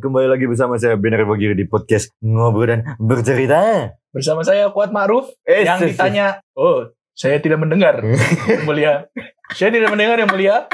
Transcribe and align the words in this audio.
Kembali 0.00 0.32
lagi 0.32 0.48
bersama 0.48 0.80
saya 0.80 0.96
Bener 0.96 1.28
Bagiri 1.28 1.52
di 1.52 1.68
podcast 1.68 2.08
Ngobrol 2.24 2.72
dan 2.72 2.80
Bercerita. 2.96 3.92
Bersama 4.08 4.40
saya 4.40 4.72
Kuat 4.72 4.96
Ma'ruf 4.96 5.28
Eh, 5.44 5.68
yang 5.68 5.76
ditanya, 5.76 6.40
oh 6.56 6.88
saya 7.12 7.36
tidak 7.36 7.60
mendengar 7.60 8.00
yang 8.48 8.64
mulia. 8.64 9.12
Saya 9.52 9.68
tidak 9.68 9.92
mendengar 9.92 10.16
yang 10.16 10.30
mulia. 10.32 10.64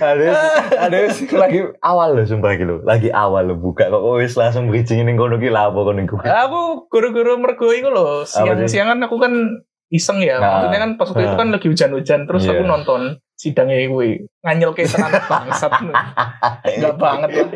ada 0.00 0.30
ada 0.78 0.96
lagi 1.36 1.58
awal 1.82 2.16
loh 2.16 2.24
sumpah 2.24 2.54
gitu 2.54 2.80
lagi 2.86 3.10
awal 3.10 3.50
lo 3.50 3.58
buka 3.58 3.90
kok 3.90 4.00
wis 4.16 4.38
langsung 4.38 4.70
bridging 4.70 5.02
ini 5.02 5.18
kono 5.18 5.36
ki 5.36 5.50
lapo 5.50 5.82
kono 5.82 6.00
iku 6.00 6.22
Aku 6.22 6.86
guru-guru 6.86 7.36
mergo 7.36 7.66
loh. 7.90 8.22
sih? 8.24 8.40
Siang-siangan 8.40 9.02
aku 9.04 9.18
kan 9.18 9.34
iseng 9.88 10.20
ya. 10.20 10.38
Nah. 10.38 10.64
Maksudnya 10.64 10.80
kan 10.80 10.90
pas 10.94 11.06
waktu 11.08 11.22
itu 11.22 11.32
Nah. 11.32 11.40
kan 11.40 11.48
lagi 11.52 11.66
hujan-hujan. 11.68 12.20
Terus 12.24 12.42
Iya. 12.44 12.52
aku 12.52 12.62
nonton 12.64 13.00
sidangnya 13.34 13.76
gue. 13.82 14.08
Nganyel 14.40 14.70
kayak 14.72 14.88
tenan 14.90 15.12
bangsat. 15.30 15.72
Enggak 16.64 16.94
banget 16.96 17.30
lah. 17.34 17.48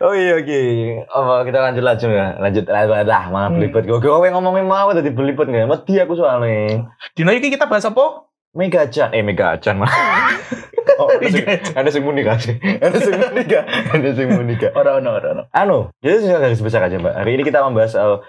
oh 0.00 0.14
iya 0.14 0.32
oke 0.36 0.62
apa 1.06 1.34
kita 1.44 1.58
lanjut 1.60 1.84
langsung 1.84 2.10
ya 2.10 2.38
lanjut 2.38 2.64
lanjut 2.64 3.04
lah 3.04 3.22
malah 3.28 3.48
Hmm. 3.50 3.58
belibet 3.58 3.84
gue 3.84 3.98
gue 3.98 4.30
ngomongin 4.30 4.64
mau 4.64 4.88
tadi 4.90 5.10
belibet 5.10 5.46
nggak 5.46 5.66
mati 5.66 5.98
aku 5.98 6.14
soalnya 6.14 6.86
Dino 7.12 7.30
iki 7.30 7.50
kita 7.50 7.66
bahas 7.66 7.84
apa? 7.84 8.26
Mega 8.56 8.88
Chan 8.88 9.12
eh 9.12 9.20
Mega 9.20 9.58
Chan 9.60 9.76
mah 9.76 9.90
oh, 11.00 11.08
ada 11.76 11.88
sing 11.92 12.02
muni 12.02 12.24
kan 12.24 12.40
ada 12.80 12.96
sing 12.96 13.12
muni 13.12 13.42
ada 13.44 14.08
sing 14.16 14.28
muni 14.32 14.54
Ora 14.72 14.96
ono 14.96 15.10
ora 15.12 15.28
ono. 15.36 15.42
anu 15.52 15.78
jadi 16.00 16.24
sudah 16.24 16.40
garis 16.40 16.62
besar 16.64 16.88
aja 16.88 16.96
mbak 16.96 17.12
hari 17.12 17.36
ini 17.36 17.42
kita 17.44 17.60
membahas 17.60 17.92
soal 17.92 18.24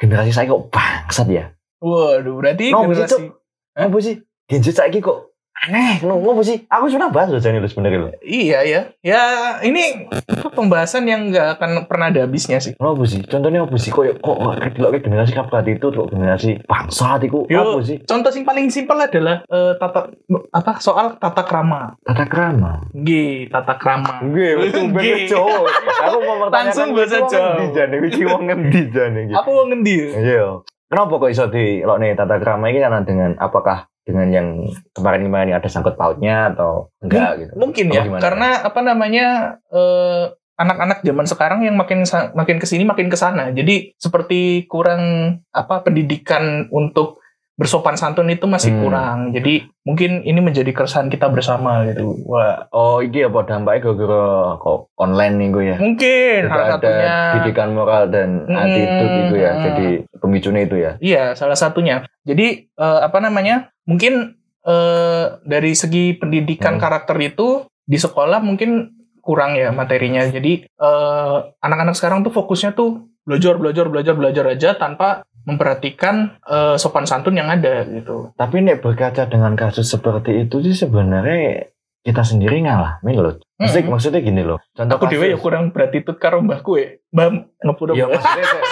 generasi 0.00 0.32
saya 0.32 0.48
kok 0.48 0.72
bangsat 0.72 1.28
ya 1.28 1.44
Waduh, 1.78 2.34
berarti 2.34 2.68
No, 2.68 2.84
generasi 2.84 3.28
Cuk. 3.28 3.36
apa 3.74 3.96
sih 3.98 4.16
Gen 4.46 4.60
Z 4.60 4.72
saiki 4.74 4.98
kok 4.98 5.32
aneh 5.58 5.98
no 6.00 6.20
apa 6.20 6.42
sih 6.42 6.62
aku 6.62 6.84
sudah 6.86 7.08
bahas 7.08 7.28
loh 7.28 7.36
jadi 7.38 7.56
lu 7.56 7.64
sebenarnya 7.64 7.98
lo 7.98 8.08
Iya 8.20 8.60
ya. 8.62 8.80
Ya 9.00 9.22
ini 9.60 10.04
pembahasan 10.46 11.04
yang 11.04 11.28
nggak 11.28 11.56
akan 11.56 11.70
pernah 11.84 12.08
ada 12.08 12.22
habisnya 12.22 12.56
sih. 12.58 12.72
apa 12.74 13.02
sih 13.02 13.20
contohnya 13.22 13.60
apa 13.60 13.72
sih 13.74 13.88
kok 13.88 14.04
kok 14.16 14.36
ke 14.62 15.00
generasi 15.00 15.32
kapan 15.32 15.64
itu 15.70 15.86
kok 15.88 16.06
generasi 16.06 16.60
bangsat 16.62 17.20
itu 17.22 17.48
apa 17.50 17.80
sih 17.82 17.96
Contoh 18.02 18.30
yang 18.30 18.44
paling 18.44 18.66
simpel 18.68 18.96
adalah 18.98 19.42
eh, 19.44 19.72
tata 19.74 20.12
apa 20.50 20.72
soal 20.78 21.16
tata 21.16 21.42
krama. 21.42 21.96
tata 22.00 22.24
krama 22.24 22.72
G, 22.94 23.10
tata 23.48 23.74
krama. 23.74 24.20
Betul 24.22 24.92
Nggih. 24.92 25.24
betul 25.24 25.28
Jawa. 25.32 25.68
Aku 26.04 26.16
mau 26.20 26.36
Langsung 26.46 26.92
bahasa 26.92 27.16
Jawa. 27.18 27.56
ngendi 27.58 27.66
jane, 27.72 27.96
wiki 27.98 28.22
wong 28.22 28.42
ngendi 28.44 28.80
jane 28.88 29.18
iki. 29.24 29.32
Aku 29.34 29.48
mau 29.50 29.64
ngendi? 29.66 29.96
Iya. 30.14 30.60
Kenapa 30.86 31.18
kok 31.18 31.30
iso 31.30 31.50
di 31.50 31.82
lo 31.82 31.98
nih 31.98 32.14
tata 32.14 32.38
krama 32.38 32.70
ini 32.70 32.78
karena 32.78 33.02
dengan 33.02 33.34
apakah 33.42 33.90
dengan 34.06 34.30
yang 34.30 34.48
kemarin-kemarin 34.94 35.58
ada 35.58 35.66
sangkut 35.66 35.98
pautnya 35.98 36.54
atau 36.54 36.94
enggak 37.02 37.30
gitu? 37.42 37.52
Mungkin 37.58 37.84
ya, 37.90 38.06
gimana? 38.06 38.22
karena 38.22 38.48
apa 38.62 38.80
namanya 38.86 39.26
eh, 39.66 40.24
anak-anak 40.56 41.04
zaman 41.04 41.26
sekarang 41.26 41.60
yang 41.66 41.76
makin 41.76 42.06
makin 42.32 42.56
ke 42.62 42.66
sini 42.70 42.86
makin 42.86 43.10
ke 43.10 43.18
sana. 43.18 43.50
Jadi 43.50 43.98
seperti 43.98 44.64
kurang 44.70 45.36
apa 45.50 45.82
pendidikan 45.82 46.70
untuk 46.70 47.20
bersopan 47.56 47.96
santun 47.96 48.28
itu 48.28 48.44
masih 48.44 48.68
Hmm. 48.70 48.80
kurang. 48.80 49.18
Jadi 49.32 49.64
mungkin 49.82 50.20
ini 50.22 50.38
menjadi 50.38 50.68
keresahan 50.70 51.08
kita 51.08 51.26
bersama 51.26 51.88
gitu. 51.88 52.12
Wah, 52.24 52.68
Oh, 52.68 53.00
iki 53.00 53.24
apa 53.24 53.42
dampaknya 53.42 53.80
gara-gara 53.82 54.24
kok 54.56 54.92
online 54.94 55.34
nih 55.34 55.48
gue 55.50 55.64
ya? 55.64 55.76
mungkin 55.76 56.40
Tidak 56.42 56.52
salah 56.52 56.68
ada 56.68 56.76
satunya. 56.78 57.16
didikan 57.34 57.68
moral 57.72 58.02
dan 58.06 58.44
Hmm. 58.44 58.60
attitude 58.60 59.16
itu 59.22 59.34
ya. 59.36 59.52
Jadi 59.58 59.86
pemicunya 60.14 60.62
itu 60.62 60.76
ya. 60.76 60.92
Iya, 61.00 61.24
salah 61.32 61.56
satunya. 61.56 62.04
Jadi 62.22 62.46
eh, 62.68 63.00
apa 63.00 63.18
namanya? 63.18 63.72
Mungkin 63.82 64.36
eh, 64.62 65.24
dari 65.42 65.72
segi 65.72 66.12
pendidikan 66.12 66.76
Hmm. 66.76 66.82
karakter 66.82 67.16
itu 67.18 67.64
di 67.82 67.96
sekolah 67.96 68.36
mungkin 68.38 68.92
kurang 69.18 69.54
ya 69.54 69.72
materinya. 69.72 70.22
Jadi 70.22 70.66
eh, 70.66 71.36
anak-anak 71.56 71.94
sekarang 71.94 72.20
tuh 72.20 72.30
fokusnya 72.30 72.74
tuh 72.74 73.00
belajar, 73.22 73.56
belajar, 73.56 73.88
belajar, 73.88 74.12
belajar 74.12 74.44
aja 74.48 74.70
tanpa 74.74 75.24
memperhatikan 75.46 76.42
eh, 76.42 76.74
sopan 76.76 77.06
santun 77.06 77.32
yang 77.32 77.46
ada 77.46 77.86
gitu. 77.86 78.34
Tapi 78.34 78.60
nek 78.60 78.82
berkaca 78.82 79.24
dengan 79.24 79.54
kasus 79.54 79.86
seperti 79.86 80.42
itu 80.42 80.58
sih 80.60 80.74
sebenarnya 80.76 81.70
kita 82.02 82.22
sendiri 82.22 82.60
ngalamin 82.60 83.16
loh. 83.16 83.34
Maksudnya, 83.56 83.82
Mm-mm. 83.82 83.92
maksudnya 83.92 84.20
gini 84.20 84.42
loh. 84.42 84.58
Contoh 84.70 84.94
Aku 84.94 85.06
dewe 85.06 85.26
ya 85.26 85.38
kurang 85.40 85.70
beratitut 85.70 86.18
karo 86.18 86.38
mbahku 86.38 86.76
ya. 86.76 86.88
Mbah 87.08 87.26
ngepuro. 87.60 87.94
Maksudnya 87.94 88.44
saya- 88.44 88.66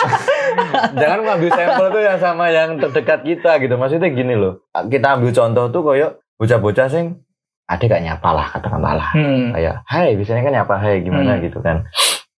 jangan 1.01 1.19
ngambil 1.25 1.51
sampel 1.51 1.87
tuh 1.89 2.03
yang 2.05 2.19
sama 2.19 2.45
yang 2.49 2.79
terdekat 2.79 3.21
kita 3.23 3.59
gitu. 3.59 3.75
Maksudnya 3.75 4.07
gini 4.09 4.35
loh. 4.35 4.63
Kita 4.71 5.19
ambil 5.19 5.31
contoh 5.31 5.67
tuh 5.69 5.83
koyo 5.83 6.09
bocah-bocah 6.37 6.87
sing 6.87 7.23
adik 7.65 7.89
gak 7.89 8.05
nyapa 8.05 8.29
lah 8.31 8.47
katakanlah 8.51 8.93
lah. 8.95 9.09
Hmm. 9.11 9.51
Kayak 9.51 9.83
hai 9.85 10.15
biasanya 10.15 10.43
kan 10.43 10.53
nyapa 10.55 10.75
hai 10.77 10.95
gimana 11.01 11.31
Hmm. 11.35 11.43
gitu 11.43 11.59
kan. 11.59 11.77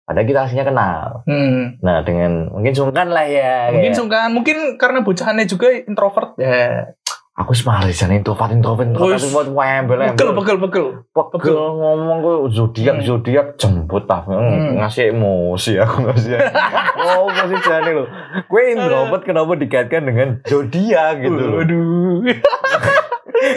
Padahal 0.06 0.22
kita 0.24 0.40
aslinya 0.40 0.64
kenal. 0.64 1.26
Hmm. 1.26 1.82
Nah 1.82 2.00
dengan 2.00 2.46
mungkin 2.48 2.72
sungkan 2.72 3.10
lah 3.10 3.26
ya. 3.26 3.68
Mungkin 3.68 3.90
kayak, 3.90 3.98
sungkan, 3.98 4.28
mungkin 4.30 4.56
karena 4.76 5.02
bocahannya 5.02 5.44
juga 5.44 5.66
introvert 5.76 6.38
ya. 6.38 6.94
aku 7.36 7.52
semalis 7.52 8.00
jane 8.00 8.16
introvert 8.16 8.48
introvert 8.48 8.88
introvert 8.88 9.20
buat 9.28 9.48
wembel 9.52 10.00
Pegel, 10.08 10.32
pegel, 10.32 10.56
pegel. 10.56 10.86
pegel 11.12 11.52
ngomong 11.52 12.18
gue 12.18 12.34
zodiak 12.48 12.96
Hmm. 12.96 13.04
zodiak 13.04 13.46
jemput 13.60 14.08
lah 14.08 14.24
Hmm. 14.24 14.80
ngasih 14.80 15.12
emosi 15.12 15.76
aku 15.76 16.00
ngasih 16.00 16.32
oh 17.04 17.28
masih 17.28 17.60
jane 17.60 17.90
lo 17.92 18.08
gue 18.40 18.62
introvert 18.72 19.20
kenapa 19.20 19.52
dikaitkan 19.52 20.08
dengan 20.08 20.28
zodiak 20.48 21.20
gitu 21.20 21.36
loh 21.36 21.60
Waduh. 21.60 22.24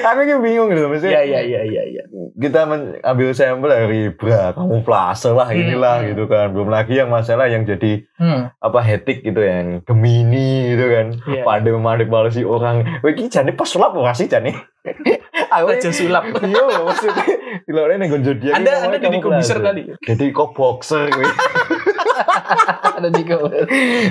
aku 0.02 0.20
kayak 0.22 0.40
bingung 0.40 0.68
gitu 0.68 0.88
mesti 0.88 1.08
Iya, 1.08 1.22
iya, 1.24 1.40
iya, 1.42 1.62
iya, 1.64 1.84
iya. 1.86 2.04
kita 2.36 2.68
ambil 3.02 3.30
sampel 3.32 3.68
dari 3.68 4.02
bra 4.10 4.52
kamu 4.52 4.82
plase 4.82 5.30
lah 5.30 5.48
Hmm. 5.48 5.60
inilah 5.60 5.96
gitu 6.06 6.24
kan 6.26 6.50
belum 6.50 6.68
lagi 6.68 6.94
yang 6.96 7.08
masalah 7.08 7.46
yang 7.46 7.64
jadi 7.64 8.04
Hmm. 8.16 8.52
apa 8.56 8.80
hetik 8.80 9.22
gitu 9.22 9.40
yang 9.40 9.80
gemini 9.84 10.74
gitu 10.74 10.86
kan 10.86 11.06
Iya. 11.26 11.44
pandai 11.44 11.72
memanik 11.72 12.08
si 12.30 12.42
orang 12.42 12.84
Wih, 13.00 13.14
ini 13.14 13.28
jane 13.28 13.52
pas 13.52 13.66
sulap 13.66 13.92
ora 13.92 14.12
sih 14.12 14.26
jane 14.26 14.54
aku 15.50 15.66
Raja 15.68 15.90
sulap. 15.90 16.24
iya 16.40 16.64
maksudnya 16.78 17.26
ini 17.96 18.06
gue 18.06 18.20
zodiak 18.22 18.54
ini 18.54 18.58
Anda 18.58 18.72
Anda 18.82 18.98
jadi 18.98 19.18
plase. 19.20 19.56
kali. 19.58 19.82
jadi 20.04 20.26
kok 20.30 20.50
boxer 20.54 21.08
Ada 23.00 23.10
juga. 23.12 23.36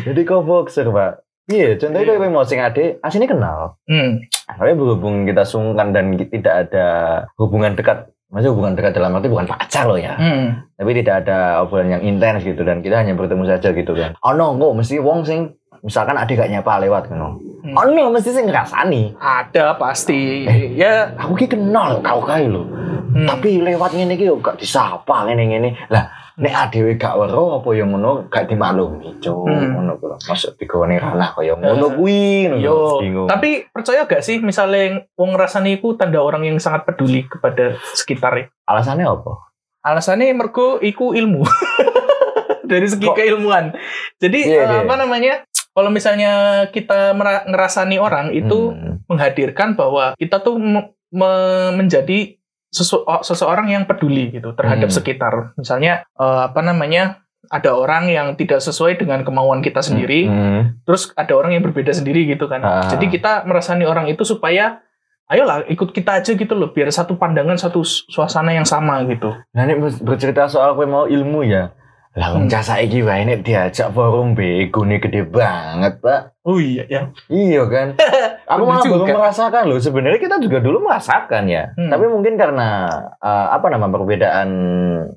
jadi 0.04 0.20
kok 0.22 0.42
boxer 0.42 0.86
pak 0.88 1.12
iya 1.48 1.74
contohnya 1.74 2.04
Iya. 2.06 2.18
kayak 2.18 2.30
mau 2.30 2.44
sing 2.44 2.60
ade 2.60 3.00
aslinya 3.00 3.26
kenal 3.26 3.58
Hmm. 3.84 4.20
tapi 4.46 4.72
berhubung 4.72 5.24
kita 5.24 5.42
sungkan 5.42 5.90
dan 5.90 6.12
tidak 6.14 6.54
ada 6.66 6.86
hubungan 7.34 7.72
dekat 7.72 8.06
maksudnya 8.28 8.52
hubungan 8.52 8.74
dekat 8.74 8.92
dalam 8.92 9.12
arti 9.12 9.26
bukan 9.26 9.46
pacar 9.46 9.84
loh 9.84 9.96
ya 9.96 10.14
Hmm. 10.14 10.68
tapi 10.74 10.90
tidak 10.94 11.24
ada 11.24 11.60
obrolan 11.60 11.90
yang 11.90 12.02
intens 12.02 12.42
gitu 12.42 12.60
dan 12.60 12.80
kita 12.80 12.96
hanya 12.96 13.12
bertemu 13.12 13.44
saja 13.46 13.68
gitu 13.70 13.92
kan 13.92 14.12
oh 14.18 14.32
no 14.32 14.52
kok 14.54 14.76
mesti 14.76 14.96
wong 14.98 15.24
sing 15.24 15.56
misalkan 15.80 16.14
adik 16.14 16.36
gak 16.36 16.50
nyapa 16.50 16.80
lewat 16.80 17.06
kan 17.06 17.18
Hmm. 17.58 17.74
oh 17.74 17.84
no 17.86 18.08
mesti 18.08 18.30
sing 18.30 18.44
ngerasani 18.44 19.18
Ada 19.18 19.74
pasti. 19.74 20.44
Eh. 20.44 20.74
Ya. 20.74 21.10
aku 21.12 21.34
ki 21.34 21.46
kenal 21.48 21.98
kau 21.98 22.20
kau 22.20 22.38
lo 22.40 22.62
Hmm. 23.08 23.24
tapi 23.24 23.58
lewat 23.58 23.92
ngene 23.92 24.14
iki 24.14 24.28
gak 24.36 24.56
disapa 24.56 25.24
ngene 25.24 25.48
ngene 25.48 25.70
lah 25.88 26.06
nek 26.36 26.54
adewe 26.60 26.94
gak 26.94 27.16
weruh 27.16 27.56
apa 27.56 27.68
yang 27.72 27.90
ngono 27.90 28.28
gak 28.28 28.46
dimaklumi 28.46 29.16
cuk 29.18 29.42
Hmm. 29.42 29.74
ngono 29.74 29.96
kuwi 29.96 30.12
masuk 30.22 30.54
digawane 30.54 30.96
ranah 30.96 31.32
kaya 31.32 31.56
ngono 31.56 31.88
kuwi 31.90 32.20
ngono. 32.46 32.60
Yo, 32.60 33.00
bingung 33.00 33.26
tapi 33.26 33.64
percaya 33.66 34.04
gak 34.04 34.20
sih 34.20 34.38
misalnya 34.38 35.08
wong 35.14 35.32
ngerasani 35.32 35.76
iku 35.76 35.96
tanda 35.96 36.20
orang 36.20 36.44
yang 36.44 36.56
sangat 36.56 36.84
peduli 36.84 37.24
kepada 37.24 37.74
sekitarnya? 37.90 38.52
alasannya 38.62 39.02
apa 39.04 39.32
Alasannya 39.80 40.30
mergo 40.32 40.76
iku 40.78 41.10
ilmu. 41.10 41.42
Dari 42.68 42.84
segi 42.84 43.08
Kok- 43.08 43.16
keilmuan. 43.16 43.72
Jadi 44.18 44.38
Iya, 44.44 44.58
eh, 44.58 44.68
iya. 44.68 44.78
apa 44.84 44.94
namanya? 44.94 45.34
Kalau 45.78 45.94
misalnya 45.94 46.32
kita 46.74 47.14
ngerasani 47.46 48.02
orang 48.02 48.34
itu 48.34 48.74
Hmm. 48.74 48.98
menghadirkan 49.06 49.78
bahwa 49.78 50.18
kita 50.18 50.42
tuh 50.42 50.58
me- 50.58 50.90
me- 51.14 51.70
menjadi 51.78 52.34
sesu- 52.68 53.06
seseorang 53.22 53.70
yang 53.70 53.86
peduli 53.86 54.34
gitu 54.34 54.58
terhadap 54.58 54.90
Hmm. 54.90 54.96
sekitar. 54.98 55.34
Misalnya 55.54 56.02
eh, 56.18 56.40
apa 56.50 56.58
namanya? 56.60 57.22
Ada 57.48 57.70
orang 57.72 58.10
yang 58.10 58.34
tidak 58.34 58.58
sesuai 58.60 58.98
dengan 58.98 59.22
kemauan 59.22 59.62
kita 59.62 59.80
sendiri, 59.80 60.26
Hmm. 60.26 60.82
terus 60.84 61.14
ada 61.14 61.32
orang 61.32 61.54
yang 61.54 61.62
berbeda 61.62 61.94
sendiri 61.94 62.26
gitu 62.26 62.44
kan. 62.44 62.60
Ah. 62.60 62.90
Jadi 62.90 63.08
kita 63.08 63.46
merasani 63.46 63.86
orang 63.86 64.10
itu 64.10 64.20
supaya 64.26 64.82
ayolah 65.30 65.64
ikut 65.70 65.94
kita 65.94 66.20
aja 66.20 66.34
gitu 66.34 66.52
loh, 66.52 66.74
biar 66.74 66.90
satu 66.90 67.16
pandangan, 67.16 67.56
satu 67.56 67.86
su- 67.86 68.04
suasana 68.10 68.52
yang 68.52 68.66
sama 68.66 69.00
gitu. 69.06 69.32
Nah, 69.54 69.62
ini 69.64 69.78
ber- 69.78 70.02
bercerita 70.02 70.44
soal 70.44 70.74
kowe 70.74 70.84
mau 70.84 71.04
ilmu 71.06 71.40
ya. 71.46 71.72
Lah 72.18 72.34
wong 72.34 72.44
Hmm. 72.44 72.50
cah 72.50 72.64
saiki 72.64 72.98
wae 73.00 73.22
nek 73.22 73.40
diajak 73.40 73.88
forum 73.88 74.34
bego 74.34 74.82
nih 74.82 74.98
gede 74.98 75.22
banget, 75.24 76.02
Pak. 76.02 76.34
Oh 76.42 76.58
iya 76.58 76.82
ya. 76.84 77.02
Iya 77.26 77.62
kan? 77.64 77.94
Aku 78.48 78.64
malah 78.64 78.80
juga. 78.80 79.04
belum 79.04 79.20
merasakan 79.20 79.62
loh. 79.64 79.78
Sebenarnya 79.78 80.18
kita 80.18 80.36
juga 80.38 80.58
dulu 80.58 80.82
merasakan 80.82 81.44
ya. 81.46 81.70
Hmm. 81.70 81.86
Tapi 81.86 82.04
mungkin 82.08 82.34
karena 82.34 82.88
eh, 83.14 83.46
apa 83.50 83.68
nama 83.68 83.86
perbedaan 83.86 84.48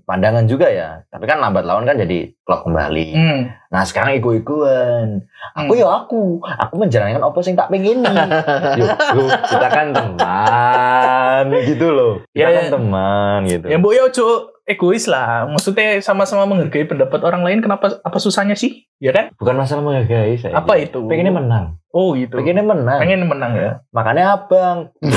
pandangan 0.04 0.46
juga 0.46 0.68
ya. 0.68 1.02
Tapi 1.08 1.24
kan 1.24 1.40
lambat 1.40 1.64
laun 1.64 1.84
kan 1.84 1.96
jadi 1.96 2.36
klop 2.42 2.62
kembali. 2.64 3.08
Hmm. 3.12 3.40
Nah 3.66 3.82
sekarang 3.82 4.20
ikut-ikutan. 4.20 5.24
Aku 5.56 5.72
Hmm. 5.72 5.80
ya 5.80 5.88
aku. 5.96 6.24
Aku 6.44 6.76
menjalankan 6.76 7.24
apa 7.24 7.40
sing 7.40 7.56
tak 7.56 7.72
pengen 7.72 8.04
bro, 8.04 9.26
kita 9.50 9.68
kan 9.70 9.88
teman 9.90 11.44
gitu 11.64 11.88
loh. 11.90 12.14
Kita 12.30 12.44
Ya, 12.44 12.48
kan 12.52 12.62
ya. 12.62 12.72
teman 12.72 13.40
gitu. 13.48 13.66
Ya 13.66 13.78
mbok 13.78 13.94
ya 13.94 14.04
ojo 14.06 14.51
egois 14.64 15.06
lah. 15.06 15.48
Maksudnya 15.48 16.00
sama-sama 16.00 16.46
menghargai 16.46 16.84
pendapat 16.84 17.22
orang 17.22 17.42
lain. 17.42 17.60
Kenapa? 17.60 18.00
Apa 18.02 18.18
susahnya 18.18 18.54
sih? 18.54 18.86
Ya 18.98 19.12
kan? 19.12 19.30
Bukan 19.36 19.56
masalah 19.56 19.82
menghargai 19.82 20.38
saya. 20.38 20.54
Apa 20.54 20.78
itu? 20.78 21.02
Pengennya 21.06 21.34
menang. 21.34 21.66
Oh 21.92 22.14
gitu. 22.14 22.38
Pengennya 22.38 22.64
menang. 22.64 23.00
Pengen 23.00 23.26
menang 23.26 23.54
ya. 23.56 23.72
Makanya 23.92 24.24
abang. 24.38 24.90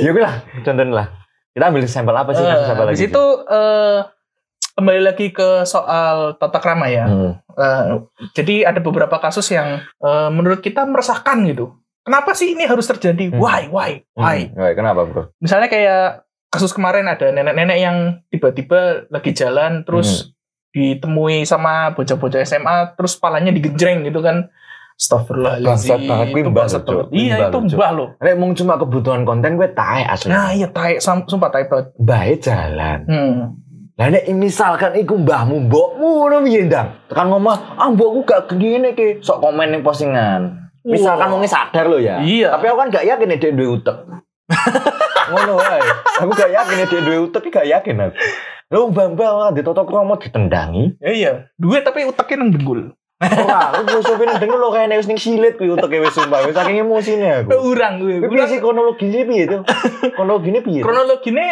ya 0.00 0.10
udah 0.12 0.22
lah, 0.24 0.34
contohin 0.62 0.92
lah. 0.92 1.06
Kita 1.50 1.64
ambil 1.68 1.82
sampel 1.84 2.14
apa 2.14 2.30
sih? 2.32 2.44
apa 2.46 2.72
Eh, 2.72 2.86
lagi? 2.86 2.94
di 2.94 3.00
situ 3.02 3.24
eh, 3.44 3.98
kembali 4.72 5.00
lagi 5.02 5.26
ke 5.34 5.66
soal 5.66 6.38
tata 6.38 6.58
krama 6.62 6.86
ya. 6.88 7.04
Hmm. 7.10 7.32
Eh, 7.52 7.82
jadi 8.32 8.70
ada 8.70 8.80
beberapa 8.80 9.18
kasus 9.18 9.50
yang 9.50 9.82
eh, 9.82 10.28
menurut 10.30 10.62
kita 10.62 10.86
meresahkan 10.86 11.42
gitu. 11.50 11.74
Kenapa 12.10 12.34
sih 12.34 12.58
ini 12.58 12.66
harus 12.66 12.84
terjadi? 12.84 13.30
Hmm. 13.30 13.38
Why? 13.38 13.70
Why? 13.70 13.90
Why? 14.12 14.50
Hmm. 14.50 14.58
Why, 14.58 14.74
Kenapa 14.74 15.06
bro? 15.06 15.30
Misalnya 15.38 15.70
kayak 15.70 16.26
kasus 16.50 16.74
kemarin 16.74 17.06
ada 17.06 17.30
nenek-nenek 17.30 17.78
yang 17.78 17.96
tiba-tiba 18.26 19.06
lagi 19.06 19.30
jalan 19.30 19.80
Hmm. 19.80 19.84
terus 19.86 20.34
ditemui 20.70 21.46
sama 21.46 21.94
bocah-bocah 21.94 22.42
SMA 22.42 22.94
terus 22.94 23.14
palanya 23.14 23.54
digenjreng 23.54 24.02
gitu 24.02 24.18
kan. 24.20 24.50
Astagfirullahaladzim. 25.00 25.96
Bangsat 25.96 26.00
banget, 26.04 26.28
Cuk. 26.28 26.52
banget. 26.52 26.82
Kuwi 27.08 27.16
Iya 27.16 27.36
itu 27.46 27.58
Cuk. 27.64 27.78
mbah 27.78 27.90
loh. 27.90 28.08
Nek 28.18 28.34
mung 28.36 28.52
cuma 28.52 28.74
kebutuhan 28.74 29.22
konten 29.24 29.54
gue 29.54 29.70
tae 29.70 30.02
asli. 30.04 30.28
Nah 30.28 30.50
iya 30.50 30.68
taek, 30.68 30.98
sam- 30.98 31.24
sumpah 31.24 31.48
taek 31.48 31.70
banget. 31.70 31.86
Bae 31.96 32.34
jalan. 32.36 32.98
Hmm. 33.06 33.38
Lah 33.94 34.08
nek 34.08 34.24
misalkan 34.30 34.96
iku 34.96 35.14
mbahmu 35.14 35.68
mbokmu 35.68 36.08
ngono 36.18 36.36
piye 36.42 36.64
ndang? 36.64 36.88
Tekan 37.06 37.28
ngomong, 37.28 37.52
"Ah 37.76 37.88
mbokku 37.88 38.24
gak 38.24 38.48
gini 38.50 38.92
ki." 38.92 39.20
Sok 39.20 39.40
komen 39.40 39.70
ning 39.70 39.80
postingan. 39.80 40.69
Misalkan 40.84 41.28
Wah. 41.28 41.34
wong 41.36 41.44
sadar 41.44 41.86
lo 41.88 42.00
ya. 42.00 42.20
Iya. 42.24 42.56
Tapi 42.56 42.64
aku 42.68 42.78
kan 42.80 42.88
gak 42.88 43.06
yakin 43.06 43.36
dia 43.36 43.52
duwe 43.52 43.68
utek. 43.80 43.96
Ngono 45.30 45.60
wae. 45.60 45.82
Aku 46.24 46.30
gak 46.32 46.50
yakin 46.50 46.76
dia 46.88 47.00
duwe 47.04 47.18
utek 47.28 47.52
gak 47.52 47.68
yakin 47.68 48.08
aku. 48.08 48.14
Lu 48.70 48.94
mbah-mbah 48.94 49.50
ditotok 49.52 49.90
kromo 49.90 50.14
ditendangi. 50.16 50.96
Ya, 51.02 51.10
iya. 51.10 51.32
Duit 51.58 51.82
tapi 51.82 52.06
uteknya 52.06 52.46
nang 52.46 52.50
dengkul. 52.54 52.94
Ora, 53.20 53.76
aku 53.76 54.00
sopir 54.06 54.24
nang 54.24 54.40
lo 54.48 54.72
kayaknya 54.72 54.96
wis 54.96 55.04
ning 55.04 55.20
silit 55.20 55.60
kuwi 55.60 55.76
uteke 55.76 56.00
wis 56.00 56.16
sumpah. 56.16 56.40
Wis 56.48 56.56
saking 56.56 56.80
emosine 56.80 57.44
aku. 57.44 57.52
Urang 57.52 58.00
gue. 58.00 58.24
Kuwi 58.24 58.32
piye 58.32 58.46
sih 58.48 58.58
kronologisnya 58.64 59.28
piye 59.28 59.42
itu? 59.44 59.58
Kronologisnya 60.16 60.60
piye? 60.64 60.80
Kronologinya 60.80 61.46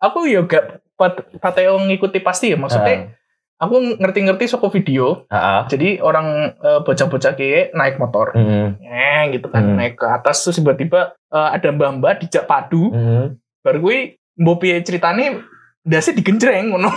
aku 0.00 0.24
ya 0.24 0.40
gak 0.48 0.80
pat 0.96 1.28
pateo 1.36 1.76
ngikuti 1.84 2.24
pasti 2.24 2.54
ya 2.54 2.56
maksudnya. 2.56 3.19
Aku 3.60 3.76
ngerti-ngerti 4.00 4.48
soko 4.48 4.72
video. 4.72 5.28
Heeh. 5.28 5.60
Jadi 5.68 5.88
orang 6.00 6.56
eh, 6.56 6.80
bocah-bocah 6.80 7.36
kayak 7.36 7.76
naik 7.76 8.00
motor. 8.00 8.32
Heeh. 8.32 8.80
Eh 8.80 9.36
gitu 9.36 9.52
kan 9.52 9.62
Hmm. 9.62 9.76
naik 9.76 10.00
ke 10.00 10.06
atas 10.08 10.40
terus 10.40 10.56
tiba-tiba 10.56 11.12
eh, 11.28 11.48
ada 11.60 11.68
mbak-mbak 11.68 12.24
dijak 12.24 12.48
padu. 12.48 12.88
Heeh. 12.88 13.36
Baru 13.60 13.78
gue 13.84 14.16
mbok 14.40 14.64
piye 14.64 14.80
ceritane 14.80 15.44
ndase 15.84 16.16
digenjreng 16.16 16.72
ngono. 16.72 16.88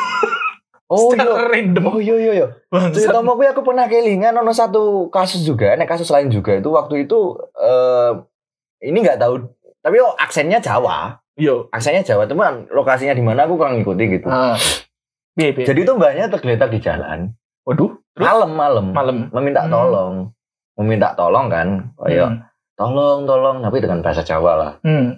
Oh 0.93 1.09
iya. 1.15 1.25
random. 1.49 1.83
Oh 1.89 1.97
iya 1.97 2.15
iya 2.15 2.31
iya. 2.37 2.47
Cerita 2.93 3.19
mau 3.25 3.33
aku 3.33 3.65
pernah 3.65 3.89
kelingan 3.89 4.37
ono 4.37 4.53
satu 4.53 5.09
kasus 5.09 5.41
juga, 5.41 5.73
nek 5.73 5.89
kasus 5.89 6.11
lain 6.13 6.29
juga 6.29 6.53
itu 6.53 6.69
waktu 6.69 7.09
itu 7.09 7.33
eh 7.57 8.11
ini 8.83 9.01
nggak 9.01 9.17
tahu, 9.17 9.47
tapi 9.79 9.97
oh, 10.03 10.13
aksennya 10.19 10.59
Jawa, 10.59 11.17
Yo. 11.39 11.71
aksennya 11.71 12.03
Jawa, 12.03 12.27
teman 12.27 12.67
lokasinya 12.69 13.15
di 13.15 13.23
mana 13.23 13.47
aku 13.47 13.55
kurang 13.55 13.79
ngikuti 13.79 14.19
gitu. 14.19 14.27
Ah. 14.27 14.53
Piye 15.33 15.49
piye. 15.51 15.65
Jadi 15.65 15.79
itu 15.81 15.91
mbaknya 15.97 16.29
tergeletak 16.29 16.69
di 16.69 16.79
jalan, 16.79 17.33
waduh, 17.65 17.89
terus 18.13 18.23
malam 18.23 18.51
malam, 18.53 18.85
malam. 18.93 19.17
meminta 19.33 19.65
Hmm. 19.65 19.73
tolong, 19.73 20.13
meminta 20.77 21.09
tolong 21.17 21.47
kan, 21.49 21.67
oh 21.97 22.05
iya, 22.05 22.29
Hmm. 22.29 22.39
tolong 22.77 23.25
tolong, 23.25 23.57
tapi 23.65 23.77
dengan 23.81 24.05
bahasa 24.05 24.21
Jawa 24.21 24.51
lah. 24.53 24.71
Hmm. 24.85 25.17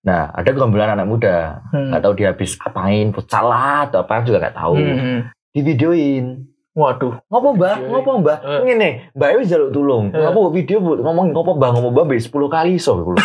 Nah 0.00 0.30
ada 0.30 0.48
gerombolan 0.48 0.94
anak 0.94 1.10
muda, 1.10 1.66
Hmm. 1.74 1.90
nggak 1.90 2.00
tahu 2.00 2.14
dia 2.14 2.30
habis 2.30 2.54
apain, 2.62 3.10
futsal 3.10 3.50
lah 3.50 3.90
atau 3.90 4.06
apa 4.06 4.22
juga 4.22 4.38
nggak 4.38 4.56
tahu, 4.56 4.74
Hmm. 4.78 5.20
di 5.50 5.60
videoin. 5.60 6.24
Waduh. 6.70 7.18
ngopo 7.26 7.48
mbah 7.52 7.74
Videoin. 7.76 7.90
ngopo 7.92 8.10
mbah 8.18 8.38
Eh. 8.40 8.60
ngene 8.64 8.88
mbah 9.10 9.28
wis 9.34 9.48
jaluk 9.48 9.70
tulung 9.70 10.08
Eh. 10.08 10.20
ngopo 10.20 10.50
video 10.50 10.78
bu 10.78 10.90
ngomong 10.96 11.26
ngopo 11.30 11.52
mbah 11.52 11.70
ngopo 11.72 11.88
mbah 11.90 12.04
10 12.08 12.22
kali 12.46 12.70
iso 12.76 12.94
lho. 12.94 13.14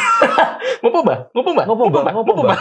Ngopo, 0.76 1.02
Mbak? 1.02 1.34
Ngopo, 1.34 1.50
Mbak? 1.50 1.66
Ngopo, 1.66 1.84
Mbak? 1.90 2.04
Ngopo, 2.14 2.34
Mbak? 2.38 2.60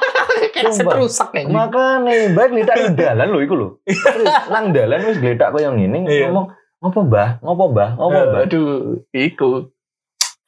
Kayak 0.52 0.72
Sumpah. 0.74 0.94
rusak 0.94 1.28
nih. 1.32 1.44
makane 1.48 2.14
mbah 2.28 2.46
gletak 2.46 2.76
nang 2.76 2.92
dalan 2.94 3.26
lho 3.28 3.40
iku 3.40 3.54
Terus 4.04 4.28
nang 4.50 4.64
dalan 4.70 5.00
wis 5.02 5.16
gletak 5.16 5.48
koyo 5.50 5.72
ngene 5.72 6.04
Iya. 6.04 6.28
ngomong 6.28 6.52
ngopo 6.82 7.00
mbah 7.02 7.28
ngopo 7.40 7.64
mbah 7.70 7.88
ngopo 7.94 8.18
mbah 8.20 8.40
Aduh, 8.44 8.68
iku. 9.10 9.72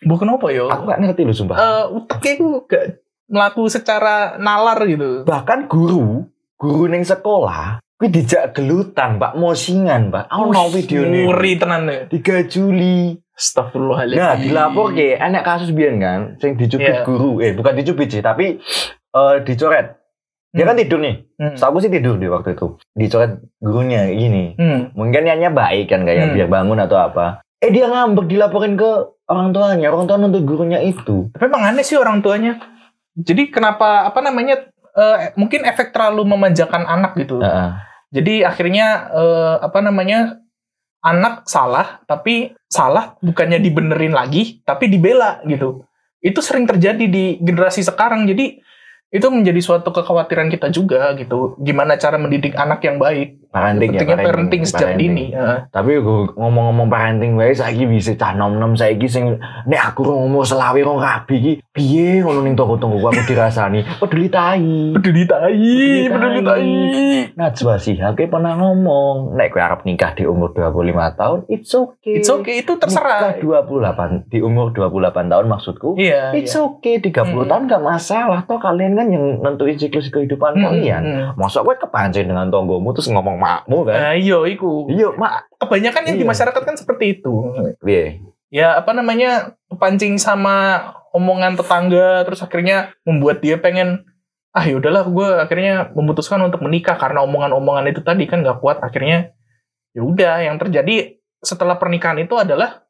Bu 0.01 0.15
kenapa 0.15 0.47
yo? 0.51 0.69
aku 0.69 0.85
gak 0.85 1.01
ngerti 1.01 1.23
lho 1.23 1.33
sumpah 1.33 1.57
Eh, 1.57 1.85
uteknya 1.95 2.33
ku 2.37 2.49
gak 2.67 2.85
melaku 3.25 3.63
secara 3.67 4.37
nalar 4.37 4.85
gitu. 4.85 5.25
bahkan 5.25 5.65
guru 5.65 6.29
guru 6.55 6.85
ning 6.87 7.01
sekolah 7.03 7.81
kuwi 7.95 8.09
dijak 8.11 8.55
gelutan 8.59 9.23
Pak 9.23 9.39
mosingan 9.39 10.11
Pak 10.11 10.27
ono 10.31 10.67
video 10.69 11.07
nih 11.07 11.31
Ngeri 11.31 11.53
tenan 11.59 11.83
nih. 11.87 12.01
3 12.11 12.51
Juli 12.51 13.15
Astagfirullahaladzim. 13.35 14.23
Nah, 14.23 14.35
dilapor 14.39 14.95
ke 14.95 15.19
anak 15.19 15.43
kasus 15.43 15.75
biyen 15.75 15.99
kan, 15.99 16.39
sing 16.39 16.55
dicubit 16.55 17.03
guru, 17.03 17.43
eh 17.43 17.51
bukan 17.51 17.75
dicubit 17.75 18.07
sih, 18.07 18.23
tapi 18.23 18.63
eh 19.11 19.37
dicoret. 19.43 19.99
Dia 20.55 20.63
Hmm. 20.63 20.71
kan 20.71 20.79
tidur 20.79 21.03
nih, 21.03 21.17
Hmm. 21.35 21.59
setahu 21.59 21.83
sih 21.83 21.91
tidur 21.91 22.15
di 22.15 22.31
waktu 22.31 22.55
itu. 22.55 22.79
Dicoret 22.95 23.43
gurunya 23.59 24.07
gini. 24.07 24.55
Hmm. 24.55 24.95
Mungkin 24.95 25.27
niatnya 25.27 25.51
baik 25.51 25.91
kan 25.91 26.07
kayak 26.07 26.31
Hmm. 26.31 26.35
biar 26.39 26.47
bangun 26.47 26.79
atau 26.79 26.95
apa. 26.95 27.43
Eh 27.59 27.75
dia 27.75 27.91
ngambek 27.91 28.31
dilaporin 28.31 28.79
ke 28.79 28.91
orang 29.27 29.51
tuanya, 29.51 29.91
orang 29.91 30.07
tua 30.07 30.15
nuntut 30.15 30.47
gurunya 30.47 30.79
itu. 30.79 31.35
Tapi 31.35 31.51
emang 31.51 31.75
aneh 31.75 31.83
sih 31.83 31.99
orang 31.99 32.23
tuanya. 32.23 32.63
Jadi 33.19 33.51
kenapa 33.51 34.07
apa 34.07 34.23
namanya 34.23 34.63
eh, 34.95 35.35
mungkin 35.35 35.67
efek 35.67 35.91
terlalu 35.91 36.25
memanjakan 36.25 36.87
anak 36.87 37.19
gitu. 37.19 37.43
Heeh. 37.43 37.71
Jadi 38.15 38.35
akhirnya 38.47 39.11
eh, 39.11 39.57
apa 39.61 39.79
namanya 39.83 40.39
anak 41.05 41.45
salah 41.45 42.01
tapi 42.09 42.57
salah 42.71 43.21
bukannya 43.21 43.61
dibenerin 43.61 44.17
lagi 44.17 44.65
tapi 44.65 44.89
dibela 44.89 45.43
gitu. 45.45 45.85
Itu 46.25 46.41
sering 46.41 46.65
terjadi 46.65 47.05
di 47.05 47.37
generasi 47.43 47.85
sekarang. 47.85 48.25
Jadi 48.25 48.65
itu 49.15 49.27
menjadi 49.31 49.61
suatu 49.63 49.93
kekhawatiran 49.93 50.49
kita 50.51 50.73
juga 50.73 51.13
gitu. 51.15 51.55
Gimana 51.61 51.95
cara 52.01 52.17
mendidik 52.17 52.57
anak 52.57 52.83
yang 52.83 52.97
baik? 52.99 53.44
Parenting 53.55 53.95
ya, 53.95 54.03
Pentingnya 54.03 54.19
parenting, 54.21 54.63
sejak 54.65 54.81
parenting. 54.91 55.11
dini. 55.15 55.25
Heeh. 55.31 55.59
Tapi 55.71 55.91
ngomong-ngomong 56.35 56.89
parenting 56.89 57.33
wae 57.35 57.55
saiki 57.55 57.87
bisa 57.87 58.13
cah 58.15 58.35
nom-nom 58.35 58.75
saiki 58.75 59.07
sing 59.07 59.39
nek 59.65 59.81
aku 59.89 60.03
umur 60.05 60.43
selawe 60.43 60.75
rong 60.77 60.99
rabi 60.99 61.35
iki 61.37 61.53
piye 61.71 62.19
ngono 62.19 62.43
ning 62.43 62.53
toko-toko 62.53 62.99
aku 63.05 63.23
dirasani 63.25 63.87
peduli 63.97 64.27
tai. 64.27 64.91
Peduli 64.93 65.23
tai, 65.23 65.71
Peduli 66.05 66.41
tai. 66.43 66.71
Najwa 67.33 67.75
Shihab 67.77 68.15
ki 68.15 68.27
pernah 68.27 68.55
ngomong, 68.55 69.35
nek 69.35 69.51
kowe 69.51 69.61
arep 69.61 69.83
nikah 69.85 70.13
di 70.13 70.25
umur 70.25 70.51
25 70.51 70.75
tahun, 71.15 71.39
it's 71.49 71.71
okay. 71.71 72.15
It's 72.17 72.29
okay, 72.29 72.59
itu 72.59 72.75
terserah. 72.75 73.39
Nikah 73.39 73.63
28 73.65 74.27
di 74.27 74.39
umur 74.41 74.71
28 74.71 75.31
tahun 75.31 75.47
maksudku. 75.47 75.95
Iya. 75.95 76.31
It's 76.33 76.53
iya. 76.53 76.63
okay, 76.65 76.99
30 76.99 77.15
Hmm. 77.37 77.47
tahun 77.47 77.63
gak 77.67 77.83
masalah. 77.83 78.41
Toh 78.45 78.59
kalian 78.59 78.95
kan 78.95 79.07
yang 79.09 79.25
nentuin 79.41 79.75
siklus 79.75 80.09
kehidupan 80.09 80.55
Hmm, 80.55 80.65
kalian. 80.65 81.03
hmm. 81.03 81.29
Masa 81.37 81.61
kowe 81.61 81.75
kepancing 81.75 82.27
dengan 82.27 82.49
tonggomu 82.49 82.91
terus 82.91 83.07
ngomong 83.07 83.37
makmu 83.45 83.79
kan? 83.85 83.97
Nah, 84.01 84.15
iya, 84.17 84.39
iku. 84.49 84.89
Iya, 84.89 85.13
mak. 85.13 85.53
Kebanyakan 85.61 86.03
yang 86.09 86.17
di 86.17 86.25
Iya. 86.25 86.31
masyarakat 86.33 86.63
kan 86.65 86.77
seperti 86.81 87.21
itu. 87.21 87.33
Piye? 87.85 88.25
Ya, 88.49 88.81
apa 88.81 88.97
namanya, 88.97 89.53
kepancing 89.69 90.17
sama 90.17 90.81
omongan 91.13 91.55
tetangga, 91.55 92.25
terus 92.25 92.41
akhirnya 92.41 92.97
membuat 93.05 93.45
dia 93.45 93.61
pengen, 93.61 94.07
ah 94.51 94.65
yaudahlah, 94.65 95.05
gue 95.05 95.29
akhirnya 95.43 95.91
memutuskan 95.93 96.41
untuk 96.41 96.63
menikah 96.63 96.97
karena 96.97 97.21
omongan-omongan 97.23 97.91
itu 97.91 98.01
tadi 98.01 98.25
kan 98.25 98.41
gak 98.41 98.65
kuat. 98.65 98.81
Akhirnya, 98.81 99.35
ya 99.93 100.03
udah, 100.03 100.41
yang 100.41 100.57
terjadi 100.57 101.19
setelah 101.45 101.77
pernikahan 101.77 102.17
itu 102.19 102.33
adalah 102.35 102.81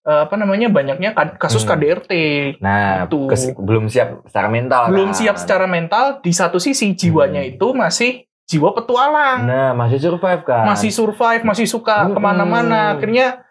eh, 0.00 0.22
apa 0.24 0.32
namanya 0.40 0.72
banyaknya 0.72 1.12
kasus 1.36 1.60
Hmm. 1.60 1.76
KDRT. 1.76 2.12
Nah, 2.64 3.04
Itu. 3.04 3.28
belum 3.60 3.92
siap 3.92 4.24
secara 4.24 4.48
mental. 4.48 4.88
Belum 4.88 5.12
kan? 5.12 5.18
siap 5.18 5.36
secara 5.36 5.68
mental, 5.68 6.24
di 6.24 6.32
satu 6.32 6.56
sisi 6.56 6.96
jiwanya 6.96 7.44
Hmm. 7.44 7.52
itu 7.52 7.66
masih 7.76 8.24
jiwa 8.50 8.74
petualang. 8.74 9.46
Nah, 9.46 9.70
masih 9.72 10.02
survive 10.02 10.42
kan? 10.42 10.66
masih 10.66 10.90
survive, 10.90 11.42
masih 11.46 11.70
suka 11.70 12.02
Mm-mm. 12.02 12.14
ke 12.14 12.20
mana-mana. 12.20 12.98
Akhirnya 12.98 13.46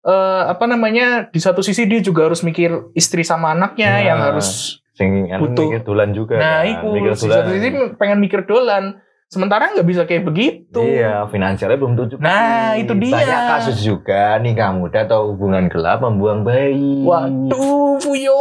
eh, 0.00 0.42
apa 0.46 0.64
namanya 0.64 1.26
di 1.26 1.42
satu 1.42 1.60
sisi 1.60 1.82
dia 1.84 1.98
juga 1.98 2.30
harus 2.30 2.46
mikir 2.46 2.70
istri 2.94 3.26
sama 3.26 3.50
anaknya 3.50 3.90
Nah, 3.90 4.02
yang 4.06 4.18
harus 4.22 4.78
sing 4.94 5.26
butuh. 5.28 5.66
mikir 5.66 5.82
dolan 5.82 6.14
juga. 6.14 6.38
nah 6.38 6.62
kan? 6.62 6.72
itu 6.72 6.86
mikir 6.88 7.10
di 7.12 7.26
satu 7.26 7.50
sisi 7.50 7.68
pengen 7.98 8.16
mikir 8.16 8.46
dolan 8.46 8.96
sementara 9.26 9.74
nggak 9.74 9.82
bisa 9.84 10.02
kayak 10.06 10.22
begitu 10.24 10.78
Iya, 10.78 11.26
finansialnya 11.26 11.76
belum 11.76 11.98
tujuh. 11.98 12.16
Nah, 12.16 12.78
itu 12.78 12.94
dia. 12.94 13.18
Banyak 13.18 13.42
kasus 13.50 13.82
juga 13.82 14.38
nikah 14.38 14.70
muda 14.70 15.02
atau 15.02 15.34
hubungan 15.34 15.66
gelap 15.66 16.00
membuang 16.00 16.46
bayi. 16.46 17.02
waduh 17.02 17.98
Fuyo 17.98 18.38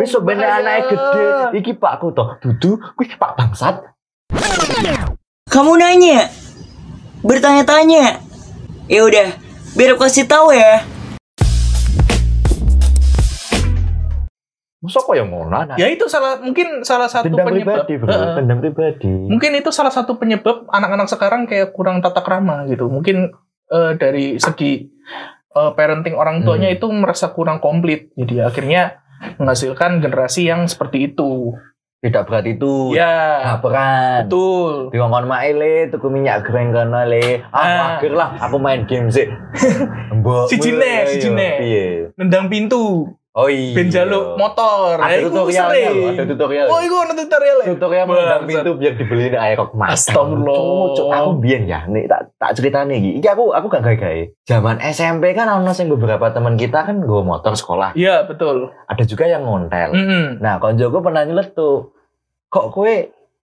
Wis 0.00 0.10
sebenarnya 0.10 0.64
anaknya 0.64 0.82
gede. 0.88 1.24
Iki 1.60 1.72
Pak 1.76 1.92
aku 2.00 2.06
toh. 2.10 2.40
Dudu, 2.40 2.80
kuwi 2.96 3.12
Pak 3.12 3.36
bangsat. 3.36 3.84
Kamu 5.46 5.78
nanya, 5.78 6.26
bertanya-tanya. 7.22 8.18
Ya 8.90 9.00
udah, 9.06 9.30
biar 9.72 9.94
aku 9.94 10.02
kasih 10.02 10.26
tahu 10.26 10.50
ya. 10.50 10.82
Masa 14.82 14.98
kok 15.00 15.14
yang 15.14 15.30
ngono. 15.30 15.78
Ya 15.78 15.86
itu 15.86 16.10
salah 16.10 16.42
mungkin 16.42 16.82
salah 16.82 17.06
satu 17.06 17.30
Dendam 17.30 17.46
penyebab. 17.46 17.86
pribadi, 17.86 17.94
bro. 17.94 18.10
Heeh. 18.10 18.34
Dendam 18.36 18.58
pribadi. 18.58 19.06
Mungkin 19.06 19.50
itu 19.54 19.70
salah 19.70 19.94
satu 19.94 20.18
penyebab 20.18 20.66
anak-anak 20.66 21.06
sekarang 21.06 21.46
kayak 21.46 21.70
kurang 21.70 22.02
tata 22.02 22.26
krama 22.26 22.66
gitu. 22.66 22.90
Mungkin 22.90 23.30
eh, 23.70 23.92
dari 23.98 24.42
segi 24.42 24.82
eh, 25.50 25.70
parenting 25.72 26.18
orang 26.18 26.42
tuanya 26.42 26.70
Hmm. 26.70 26.76
itu 26.76 26.86
merasa 26.90 27.30
kurang 27.30 27.58
komplit. 27.58 28.10
Jadi 28.14 28.42
akhirnya 28.42 28.98
menghasilkan 29.38 30.02
generasi 30.02 30.46
yang 30.46 30.66
seperti 30.66 31.14
itu. 31.14 31.54
Tidak 32.04 32.22
berat 32.28 32.44
itu. 32.44 32.92
Ya, 32.92 33.40
Laparan. 33.56 34.28
betul. 34.28 34.92
Dikongkon 34.92 35.24
mak 35.24 35.42
le, 35.56 35.88
tuku 35.88 36.06
minyak 36.12 36.44
goreng 36.44 36.68
kono 36.70 37.02
le. 37.08 37.40
Ah. 37.48 37.56
Ah, 37.56 37.88
akhir 37.96 38.12
lah 38.12 38.36
aku 38.36 38.60
main 38.60 38.84
game 38.84 39.08
sih. 39.08 39.24
Mbok. 40.20 40.52
Siji 40.52 40.76
nek, 40.76 41.02
siji 41.08 41.28
nek. 41.32 41.54
Iya. 41.64 41.88
Nendang 42.20 42.52
pintu, 42.52 43.16
Oh 43.36 43.52
iya. 43.52 43.76
ben 43.76 43.92
jaluk 43.92 44.40
motor. 44.40 44.96
Ada 44.96 45.12
Ya, 45.12 45.20
iku 45.20 45.28
tutorialnya 45.28 45.90
loh, 45.92 46.08
ada 46.08 46.24
tutorial. 46.24 46.66
Oh, 46.72 46.80
iku 46.80 46.96
ada 47.04 47.12
tutorial. 47.12 47.58
tutorial 47.68 48.04
menendang 48.08 48.44
pintu 48.48 48.70
biar 48.80 48.94
dibeliin 48.96 49.36
air 49.36 49.60
kok 49.60 49.76
mas. 49.76 50.08
Astagfirullah. 50.08 50.96
Cuk, 50.96 51.06
aku 51.12 51.30
biyen 51.36 51.68
ya, 51.68 51.84
nih 51.84 52.08
tak 52.08 52.32
tak 52.40 52.56
ceritane 52.56 52.96
iki. 52.96 53.20
Iki 53.20 53.28
aku 53.28 53.52
aku 53.52 53.66
gak 53.68 53.84
gawe-gawe. 53.84 54.22
Zaman 54.48 54.80
SMP 54.80 55.36
kan 55.36 55.52
ono 55.52 55.76
sing 55.76 55.92
beberapa 55.92 56.32
teman 56.32 56.56
kita 56.56 56.88
kan 56.88 57.04
nggo 57.04 57.28
motor 57.28 57.52
sekolah. 57.52 57.92
Iya, 57.92 58.24
betul. 58.24 58.72
Ada 58.88 59.04
juga 59.04 59.28
yang 59.28 59.44
ngontel. 59.44 59.92
Mm-mm. 59.92 60.40
Nah, 60.40 60.56
konjoku 60.56 61.04
pernah 61.04 61.28
nyeletuk. 61.28 61.92
Kok 62.48 62.66
kowe 62.72 62.94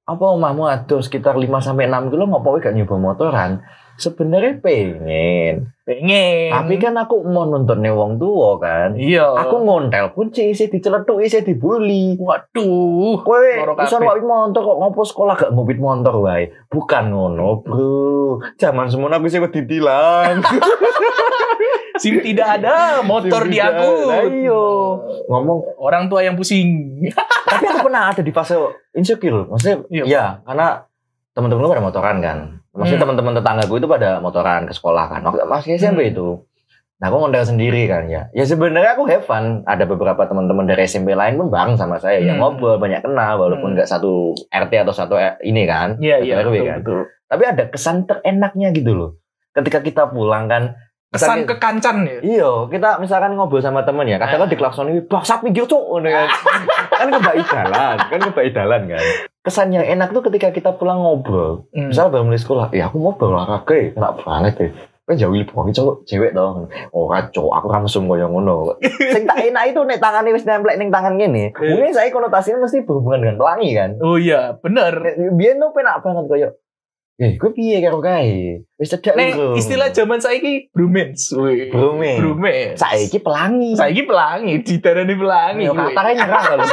apa 0.03 0.25
omahmu 0.25 0.73
aduh 0.73 1.05
sekitar 1.05 1.38
5 1.38 1.47
sampai 1.62 1.85
6 1.85 2.09
kilo 2.09 2.25
ngopo 2.25 2.57
gak 2.57 2.73
nyoba 2.73 2.97
motoran? 2.97 3.62
Sebenarnya 3.97 4.57
pengen. 4.59 5.69
Pengen. 5.85 6.50
Tapi 6.50 6.75
kan 6.81 6.97
aku 6.97 7.21
mau 7.27 7.45
nontonnya 7.45 7.93
wong 7.93 8.17
tua 8.17 8.57
kan. 8.57 8.97
iya. 8.97 9.27
Aku 9.45 9.62
ngontel 9.62 10.12
pun 10.15 10.33
sih 10.33 10.50
isi 10.51 10.71
diceletuk 10.71 11.21
isi 11.21 11.45
dibully. 11.45 12.17
waduh. 12.17 13.21
Kowe 13.21 13.50
kabeh. 13.77 13.85
ngopit 14.01 14.25
motor 14.25 14.62
kok 14.65 14.77
ngopo 14.81 15.01
sekolah 15.05 15.33
gak 15.38 15.51
ngopit 15.53 15.77
motor 15.77 16.15
wae. 16.25 16.50
Bukan 16.71 17.13
ngono, 17.13 17.62
Bro. 17.62 18.41
Zaman 18.57 18.89
semono 18.89 19.19
aku 19.19 19.29
sih 19.29 19.39
ditilang. 19.39 20.41
SIM 21.93 22.25
tidak 22.25 22.57
ada, 22.57 23.05
motor 23.05 23.45
SIM 23.45 23.53
di 23.53 23.59
aku. 23.62 24.09
ada, 24.09 24.25
iya. 24.25 24.65
Ngomong 25.29 25.77
Orang 25.77 26.09
tua 26.09 26.25
yang 26.25 26.33
pusing. 26.33 26.97
tapi 27.53 27.65
aku 27.69 27.79
pernah 27.85 28.09
ada 28.09 28.21
di 28.25 28.33
fase 28.33 28.55
insecure 28.97 29.45
maksudnya 29.45 29.77
Iya. 29.93 30.03
iya 30.09 30.25
karena 30.41 30.67
teman-teman 31.33 31.65
gue 31.65 31.71
pada 31.77 31.85
motoran 31.85 32.17
kan 32.21 32.38
maksudnya 32.73 32.97
Hmm. 32.97 33.05
teman-teman 33.07 33.33
tetangga 33.35 33.63
gue 33.63 33.77
itu 33.77 33.87
pada 33.87 34.09
motoran 34.17 34.65
ke 34.65 34.73
sekolah 34.73 35.05
kan 35.07 35.21
waktu 35.21 35.45
masih 35.45 35.71
SMP 35.75 36.01
Hmm. 36.03 36.11
itu 36.11 36.27
nah 36.97 37.07
aku 37.07 37.17
ngondel 37.19 37.43
sendiri 37.43 37.83
kan 37.85 38.07
ya 38.07 38.31
ya 38.31 38.43
sebenarnya 38.43 38.95
aku 38.95 39.03
have 39.05 39.21
fun 39.21 39.61
ada 39.65 39.83
beberapa 39.83 40.23
teman-teman 40.23 40.63
dari 40.63 40.83
SMP 40.83 41.11
lain 41.11 41.35
pun 41.35 41.47
bareng 41.47 41.75
sama 41.75 41.97
saya 41.97 42.17
yang 42.19 42.37
Hmm. 42.37 42.55
ngobrol 42.55 42.77
banyak 42.77 43.01
kenal 43.01 43.37
walaupun 43.37 43.69
Hmm. 43.69 43.75
nggak 43.75 43.87
satu 43.87 44.11
RT 44.49 44.73
atau 44.79 44.91
satu 44.91 45.13
R- 45.13 45.41
ini 45.41 45.63
kan 45.63 45.97
Iya, 45.97 46.17
iya, 46.19 46.39
betul, 46.39 46.63
kan 46.63 46.79
betul. 46.79 47.01
tapi 47.27 47.43
ada 47.45 47.63
kesan 47.67 47.97
terenaknya 48.03 48.71
gitu 48.71 48.91
loh 48.91 49.11
ketika 49.51 49.79
kita 49.79 50.03
pulang 50.07 50.47
kan 50.47 50.73
Kesan 51.13 51.46
misalnya- 51.46 51.50
kekancan 51.53 51.98
ya. 52.03 52.17
Iya, 52.20 52.51
kita 52.67 52.89
misalkan 52.98 53.38
ngobrol 53.38 53.62
sama 53.62 53.86
temen 53.86 54.10
ya, 54.10 54.17
kadang-kadang 54.17 54.50
Ah. 54.50 54.53
diklaksoni, 54.58 54.91
bangsat 55.05 55.39
pinggir 55.39 55.70
cuk, 55.70 55.77
ngono 55.79 56.10
kan. 56.10 56.27
kan 57.00 57.08
kebak 57.08 57.36
idalan, 57.38 57.96
kan 58.01 58.20
kebak 58.20 58.46
idalan 58.50 58.82
kan. 58.89 59.03
Kesan 59.43 59.70
yang 59.70 59.86
enak 59.86 60.10
tuh 60.10 60.25
ketika 60.25 60.50
kita 60.50 60.74
pulang 60.74 61.00
ngobrol. 61.00 61.70
Hmm. 61.70 61.93
Misal 61.93 62.10
baru 62.10 62.25
mulai 62.25 62.41
sekolah, 62.41 62.74
ya 62.74 62.89
aku 62.89 62.98
mau 62.98 63.13
olahraga 63.13 63.74
ya, 63.77 63.93
enak 63.93 64.12
banget 64.20 64.53
ya. 64.58 64.70
Kan 65.03 65.20
jauh 65.20 65.36
lebih 65.36 65.51
pokoknya 65.51 65.75
cowok 65.75 65.96
cewek 66.08 66.32
dong. 66.32 66.72
Oh 66.96 67.12
cowok 67.12 67.53
aku 67.60 67.67
langsung 67.67 68.08
koyo 68.08 68.32
ngono. 68.32 68.79
Sing 69.13 69.27
tak 69.27 69.36
enak 69.36 69.75
itu 69.75 69.84
nek 69.84 70.00
tangannya 70.00 70.32
wis 70.32 70.48
nemplek 70.48 70.79
ning 70.79 70.96
tangan 70.96 71.20
gini. 71.20 71.51
Mungkin 71.51 71.91
saya 71.91 72.08
konotasinya 72.08 72.63
mesti 72.63 72.88
berhubungan 72.88 73.20
dengan 73.20 73.36
pelangi 73.36 73.75
kan. 73.75 74.00
Oh 74.00 74.15
iya, 74.15 74.55
bener. 74.63 74.96
Biyen 75.36 75.60
tuh 75.60 75.75
penak 75.75 76.00
banget 76.00 76.25
koyo 76.32 76.50
Eh, 77.15 77.38
gue 77.38 77.51
piye 77.51 77.77
karo 77.77 78.00
kae? 78.00 78.65
Wis 78.74 78.89
cedak 78.89 79.13
Nek 79.13 79.32
urung. 79.32 79.53
istilah 79.53 79.89
zaman 79.89 80.17
saiki 80.17 80.67
bromance. 80.70 81.29
Wih. 81.32 81.70
Bromance. 81.70 82.17
Bromance. 82.17 82.75
saiki 82.75 83.17
pelangi. 83.17 83.72
Saiki 83.74 84.01
pelangi, 84.03 84.53
didarani 84.60 85.13
pelangi. 85.13 85.63
Yo, 85.63 85.74
katanya 85.74 86.13
nyerah 86.20 86.43
loh. 86.51 86.70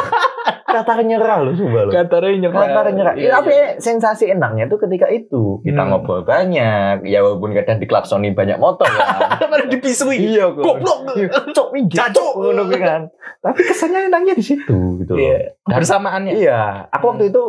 katanya 0.67 1.05
nyerah 1.11 1.39
loh, 1.41 1.53
coba 1.53 1.81
loh. 1.83 1.93
Katanya 1.93 2.29
nyerah. 2.41 2.61
Katanya 2.63 2.91
nyerah. 2.91 3.15
Iya, 3.15 3.23
Ya, 3.23 3.31
tapi 3.37 3.53
iya. 3.53 3.67
sensasi 3.77 4.25
enaknya 4.29 4.65
tuh 4.67 4.79
ketika 4.79 5.07
itu 5.07 5.61
kita 5.61 5.77
Hmm. 5.79 5.91
ngobrol 5.93 6.25
banyak, 6.25 7.05
ya 7.05 7.21
walaupun 7.21 7.53
kadang 7.53 7.77
diklaksoni 7.77 8.33
banyak 8.33 8.57
motor 8.57 8.89
kan. 8.97 9.45
Pada 9.45 9.67
dipisui. 9.67 10.17
iya 10.31 10.49
kok. 10.49 10.63
Goblok. 10.63 10.99
Iya, 11.13 11.29
Cok 11.53 11.69
minggir. 11.71 12.01
Cacok. 12.01 12.17
cok, 12.17 12.33
ngono 12.39 12.63
kan. 12.71 13.03
Tapi 13.41 13.61
kesannya 13.63 14.09
enaknya 14.09 14.33
di 14.33 14.45
situ 14.47 14.77
gitu 14.97 15.13
loh. 15.13 15.21
Iya, 15.21 15.53
bersamaannya. 15.63 16.33
Iya, 16.35 16.89
aku 16.89 17.05
waktu 17.09 17.29
itu 17.29 17.45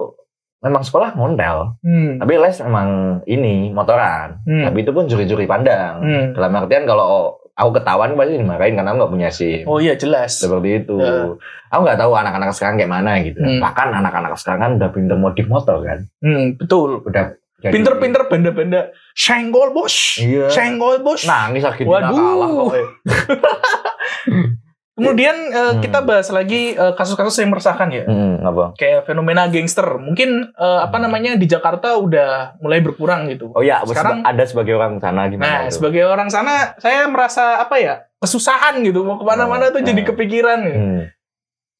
memang 0.61 0.81
sekolah 0.81 1.13
ngontel, 1.13 1.73
Hmm. 1.81 2.17
tapi 2.17 2.37
les 2.37 2.57
memang 2.61 2.89
ini 3.25 3.69
motoran. 3.69 4.39
Hmm. 4.41 4.63
Tapi 4.63 4.77
itu 4.79 4.91
pun 4.91 5.05
juri-juri 5.05 5.45
pandang. 5.45 5.99
Hmm. 5.99 6.25
Dalam 6.31 6.53
artian 6.55 6.85
kalau 6.85 7.05
aku 7.51 7.69
ketahuan 7.75 8.13
pasti 8.13 8.37
dimarahin 8.37 8.73
karena 8.73 8.89
aku 8.89 8.97
nggak 8.99 9.11
punya 9.11 9.29
SIM. 9.29 9.65
Oh 9.65 9.77
iya 9.77 9.93
jelas. 9.93 10.37
seperti 10.37 10.85
itu. 10.85 10.97
Ya. 10.97 11.33
Aku 11.67 11.81
nggak 11.81 11.97
tahu 11.97 12.11
anak-anak 12.13 12.53
sekarang 12.53 12.77
kayak 12.77 12.89
mana 12.91 13.17
gitu. 13.19 13.37
Hmm. 13.37 13.57
Bahkan 13.59 13.87
anak-anak 13.91 14.37
sekarang 14.37 14.59
kan 14.59 14.71
udah 14.77 14.89
pinter 14.89 15.17
modif 15.17 15.45
motor 15.45 15.81
kan. 15.81 16.05
Hmm, 16.21 16.55
betul. 16.55 17.01
Udah 17.03 17.35
Pinter-pinter 17.61 18.25
benda-benda 18.25 18.89
senggol 19.13 19.69
bos. 19.69 20.17
Iya. 20.17 20.49
Senggol 20.49 21.05
bos. 21.05 21.29
Nangis 21.29 21.61
lagi 21.61 21.85
Waduh. 21.85 22.09
kalah 22.09 22.49
kok. 22.49 22.73
Kemudian 24.91 25.35
Hmm. 25.49 25.79
kita 25.79 26.03
bahas 26.03 26.27
lagi 26.29 26.75
eh, 26.75 26.93
kasus-kasus 26.93 27.39
yang 27.39 27.49
meresahkan 27.49 27.87
ya. 27.89 28.03
Hmm, 28.03 28.43
apa? 28.43 28.75
Kayak 28.75 29.07
fenomena 29.07 29.47
gangster. 29.47 29.87
Mungkin 29.97 30.51
eh, 30.51 30.79
apa 30.81 30.97
namanya 30.97 31.35
di 31.35 31.47
Jakarta 31.47 31.95
udah 31.95 32.59
mulai 32.59 32.79
berkurang 32.79 33.25
gitu. 33.27 33.49
Oh 33.51 33.63
ya, 33.63 33.79
Sekarang- 33.81 34.21
ada 34.21 34.43
sebagai 34.43 34.75
orang 34.75 34.99
sana 34.99 35.23
Nah, 35.23 35.27
gimana 35.27 35.57
itu? 35.65 35.79
sebagai 35.79 36.03
orang 36.03 36.27
sana, 36.27 36.75
saya 36.75 37.07
merasa 37.07 37.59
apa 37.59 37.75
ya 37.75 37.93
kesusahan 38.17 38.83
gitu 38.83 39.01
mau 39.01 39.15
ke 39.15 39.23
mana-mana 39.23 39.67
Oh, 39.67 39.73
tuh 39.73 39.81
jadi 39.81 40.01
oh. 40.01 40.07
kepikiran 40.07 40.59
gitu. 40.61 40.77
Hmm. 40.77 41.03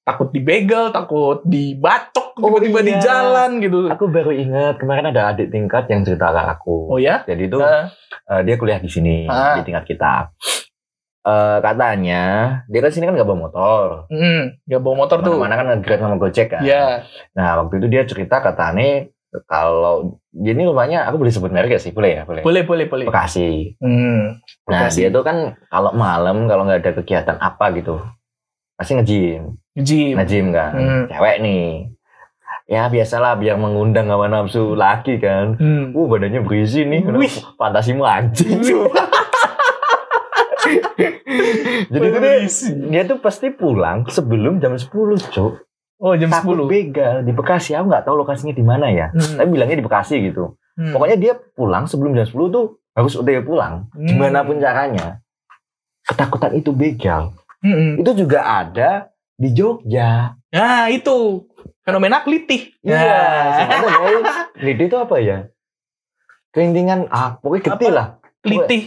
Takut 0.01 0.33
dibegal, 0.33 0.89
takut 0.89 1.45
dibacok 1.45 2.33
Oh, 2.33 2.47
tiba-tiba 2.57 2.79
di 2.81 2.89
iya. 2.91 3.03
jalan 3.03 3.59
gitu. 3.59 3.85
Aku 3.85 4.07
baru 4.07 4.31
ingat 4.31 4.79
kemarin 4.79 5.11
ada 5.11 5.29
adik 5.29 5.51
tingkat 5.51 5.85
yang 5.85 6.01
cerita 6.01 6.31
ke 6.31 6.41
aku. 6.49 6.89
Oh 6.89 6.97
ya? 6.97 7.21
Jadi 7.21 7.43
itu 7.45 7.59
Eh, 7.59 7.85
eh, 8.25 8.41
dia 8.41 8.55
kuliah 8.55 8.79
di 8.79 8.87
sini 8.87 9.27
Ah. 9.27 9.53
di 9.53 9.61
tingkat 9.61 9.85
kita. 9.85 10.31
Eh, 11.21 11.57
katanya 11.61 12.23
dia 12.65 12.79
kan 12.81 12.89
sini 12.89 13.05
kan 13.05 13.13
nggak 13.13 13.29
bawa 13.29 13.39
motor. 13.45 13.85
hmm, 14.09 14.65
nggak 14.65 14.81
bawa 14.81 14.95
motor 14.97 15.17
tuh. 15.21 15.37
Mana 15.37 15.53
kan 15.53 15.69
nge-grab 15.69 16.01
sama 16.01 16.17
Gojek 16.17 16.49
kan. 16.49 16.65
Iya. 16.65 17.05
Nah 17.37 17.61
waktu 17.61 17.77
itu 17.77 17.87
dia 17.87 18.01
cerita 18.09 18.41
katanya 18.41 19.05
kalau 19.45 20.17
ini 20.33 20.65
rumahnya 20.65 21.05
aku 21.05 21.15
boleh 21.15 21.29
sebut 21.29 21.53
merek 21.53 21.71
gak 21.71 21.79
sih 21.79 21.93
boleh 21.93 22.19
ya 22.19 22.23
boleh. 22.25 22.41
Boleh, 22.41 22.63
boleh, 22.65 22.85
boleh. 22.85 23.05
Bekasi. 23.05 23.77
Hmm. 23.77 24.41
Nah 24.65 24.89
Bekasi. 24.89 24.97
dia 24.97 25.09
tuh 25.09 25.21
kan 25.21 25.37
kalau 25.69 25.93
malam 25.93 26.49
kalau 26.49 26.65
nggak 26.65 26.81
ada 26.83 26.91
kegiatan 26.97 27.37
apa 27.37 27.69
gitu 27.71 28.01
pasti 28.73 28.97
nge-gym, 28.97 29.61
Gym. 29.77 30.17
nge-gym 30.17 30.49
kan, 30.49 30.73
Hmm. 30.73 31.03
cewek 31.05 31.37
nih. 31.37 31.93
Ya 32.65 32.89
biasalah 32.89 33.37
biar 33.37 33.53
mengundang 33.55 34.09
hawa 34.09 34.25
nafsu 34.25 34.73
laki 34.73 35.21
kan. 35.21 35.53
Hmm. 35.53 35.93
Uh 35.93 36.09
badannya 36.09 36.41
berisi 36.41 36.81
nih, 36.81 37.05
Wih. 37.05 37.29
fantasimu 37.55 38.01
anjing. 38.01 38.57
Jadi 41.91 42.05
itu 42.07 42.19
dia, 42.19 42.35
dia 42.91 43.01
tuh 43.07 43.17
pasti 43.19 43.51
pulang 43.51 44.07
sebelum 44.07 44.59
jam 44.59 44.75
10 44.75 44.87
cok. 45.31 45.53
Oh, 46.01 46.17
jam 46.17 46.33
Takut 46.33 46.65
10. 46.65 46.71
begal 46.71 47.15
di 47.21 47.29
Bekasi. 47.29 47.77
Aku 47.77 47.85
nggak 47.85 48.09
tahu 48.09 48.25
lokasinya 48.25 48.57
di 48.57 48.65
mana 48.65 48.89
ya. 48.89 49.13
Hmm. 49.13 49.37
Tapi 49.37 49.49
bilangnya 49.53 49.77
di 49.77 49.85
Bekasi 49.85 50.17
gitu. 50.25 50.57
Hmm. 50.73 50.97
Pokoknya 50.97 51.17
dia 51.17 51.33
pulang 51.53 51.85
sebelum 51.85 52.17
jam 52.17 52.25
10 52.25 52.33
tuh 52.49 52.81
harus 52.97 53.13
OTW 53.13 53.45
pulang. 53.45 53.85
Hmm. 53.93 54.07
Gimana 54.09 54.41
pun 54.41 54.57
caranya. 54.57 55.21
Ketakutan 56.01 56.57
itu 56.57 56.73
begal. 56.73 57.37
Hmm. 57.61 58.01
Itu 58.01 58.17
juga 58.17 58.41
ada 58.41 59.13
di 59.37 59.53
Jogja. 59.53 60.33
Nah, 60.51 60.89
itu 60.89 61.45
fenomena 61.85 62.25
kelitih. 62.25 62.73
Iya. 62.81 62.97
Nah, 62.97 63.53
Sebenarnya 63.61 63.89
guys, 64.01 64.35
Lidi 64.65 64.83
itu 64.89 64.97
apa 64.97 65.15
ya? 65.21 65.37
Kerintingan, 66.51 67.07
ah, 67.13 67.39
pokoknya 67.39 67.61
getih 67.71 67.91
lah. 67.93 68.07
kelitih. 68.43 68.81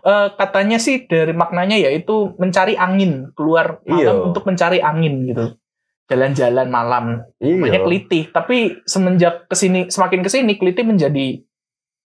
Eh, 0.00 0.28
katanya 0.34 0.76
sih 0.76 1.04
dari 1.04 1.30
maknanya 1.30 1.76
yaitu 1.76 2.32
mencari 2.34 2.72
angin 2.72 3.28
keluar 3.32 3.84
malam 3.84 4.00
Iya. 4.00 4.24
untuk 4.24 4.42
mencari 4.42 4.80
angin 4.80 5.26
gitu 5.26 5.60
jalan-jalan 6.06 6.66
malam 6.66 7.04
namanya 7.38 7.70
Iya. 7.70 7.84
kelitih 7.84 8.24
tapi 8.28 8.80
semenjak 8.82 9.44
ke 9.44 9.54
sini 9.54 9.86
semakin 9.86 10.20
ke 10.20 10.28
sini 10.28 10.56
kelitih 10.56 10.82
menjadi 10.82 11.44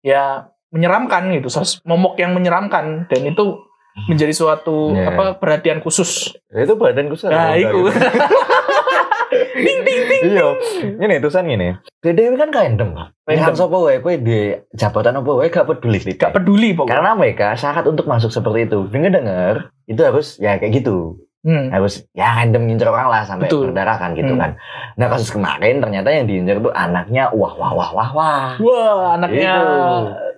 ya 0.01 0.47
menyeramkan 0.69 1.33
gitu 1.33 1.49
sos- 1.49 1.81
momok 1.83 2.15
yang 2.17 2.31
menyeramkan 2.31 3.05
dan 3.05 3.23
itu 3.25 3.57
menjadi 4.05 4.31
suatu 4.33 4.93
Iya. 4.93 5.11
apa 5.11 5.25
perhatian 5.35 5.81
khusus 5.81 6.37
Ya, 6.49 6.63
itu 6.63 6.77
badan 6.77 7.09
kusut. 7.09 7.27
nah 7.27 7.57
itu 7.57 7.89
Iya. 10.19 10.47
Ini 10.99 11.15
tulisan 11.19 11.47
gini. 11.47 11.69
Dede 11.99 12.35
kan 12.35 12.51
Pak. 12.51 13.07
Pilihan 13.23 13.45
Random. 13.45 13.59
sapa 13.59 13.77
wae 13.77 13.99
kowe 13.99 14.15
di 14.15 14.39
jabatan 14.73 15.19
apa 15.19 15.31
wae 15.31 15.49
gak 15.49 15.67
peduli. 15.67 16.01
gak 16.11 16.33
peduli 16.33 16.73
pokoknya 16.73 16.93
Karena 16.93 17.11
mereka 17.13 17.47
syarat 17.55 17.85
untuk 17.85 18.07
masuk 18.07 18.31
seperti 18.31 18.67
itu. 18.67 18.89
Dengar-dengar 18.89 19.55
itu 19.85 20.01
harus 20.01 20.39
ya 20.39 20.57
kayak 20.57 20.83
gitu. 20.83 21.19
Hmm. 21.39 21.71
harus 21.71 22.03
ya 22.13 22.35
random 22.35 22.67
ngincer 22.67 22.91
orang 22.91 23.09
lah 23.09 23.23
sampai 23.23 23.47
Betul. 23.47 23.71
berdarah 23.71 23.95
kan 23.95 24.11
gitu 24.13 24.35
Hmm. 24.35 24.43
kan. 24.43 24.51
Nah 24.99 25.07
kasus 25.07 25.31
kemarin 25.31 25.79
ternyata 25.79 26.11
yang 26.11 26.27
diincer 26.27 26.59
tuh 26.59 26.75
anaknya 26.75 27.31
wah 27.31 27.55
wah 27.55 27.73
wah 27.73 27.91
wah 27.95 28.11
wah. 28.11 28.49
Wah, 28.59 29.15
anaknya 29.15 29.55
Itu. 29.55 29.67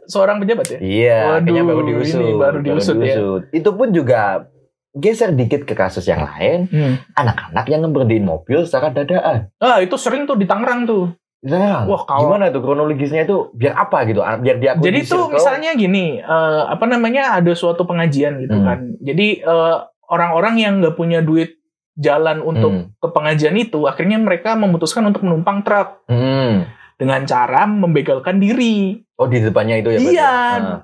seorang 0.06 0.36
pejabat 0.38 0.76
ya? 0.76 0.78
Iya, 0.78 1.20
Waduh, 1.40 1.64
baru 1.64 1.82
diusut. 1.88 2.20
ini 2.20 2.32
baru 2.36 2.58
diusut 2.60 2.96
ya. 3.00 3.16
Itu 3.48 3.70
pun 3.72 3.96
juga 3.96 4.44
geser 4.92 5.30
dikit 5.30 5.62
ke 5.62 5.72
kasus 5.72 6.02
yang 6.04 6.22
lain, 6.22 6.66
Hmm. 6.66 6.94
anak-anak 7.14 7.66
yang 7.66 7.80
ngeberdiin 7.82 8.22
mobil 8.22 8.66
secara 8.66 8.90
dadaan. 8.90 9.50
Ah, 9.56 9.78
itu 9.78 9.94
sering 9.94 10.26
tuh 10.26 10.34
di 10.34 10.44
Tangerang 10.44 10.82
tuh. 10.82 11.14
Nah, 11.40 11.88
Wah, 11.88 12.04
kalau- 12.04 12.28
gimana 12.28 12.52
tuh 12.52 12.60
kronologisnya 12.60 13.24
itu 13.24 13.48
biar 13.54 13.72
apa 13.74 14.04
gitu? 14.04 14.20
Biar 14.20 14.56
dia 14.58 14.76
Jadi 14.76 15.00
tuh 15.02 15.32
misalnya 15.32 15.72
gini, 15.72 16.20
eh, 16.20 16.62
apa 16.66 16.84
namanya 16.84 17.32
ada 17.32 17.54
suatu 17.54 17.82
pengajian 17.82 18.36
gitu 18.40 18.52
Hmm. 18.52 18.66
kan. 18.66 18.78
Jadi 19.00 19.40
eh, 19.40 19.76
orang-orang 20.06 20.54
yang 20.58 20.72
nggak 20.82 20.94
punya 20.94 21.22
duit 21.22 21.56
jalan 21.96 22.42
untuk 22.42 22.72
Hmm. 22.72 22.84
ke 22.92 23.08
pengajian 23.08 23.56
itu, 23.56 23.84
akhirnya 23.84 24.18
mereka 24.18 24.52
memutuskan 24.52 25.06
untuk 25.06 25.22
menumpang 25.22 25.62
truk 25.62 26.04
Hmm. 26.06 26.68
dengan 26.96 27.24
cara 27.24 27.64
membegalkan 27.64 28.36
diri. 28.36 29.00
Oh 29.16 29.24
di 29.24 29.40
depannya 29.40 29.80
itu 29.80 29.90
ya? 29.90 30.00
iya, 30.02 30.32
Ah, 30.58 30.78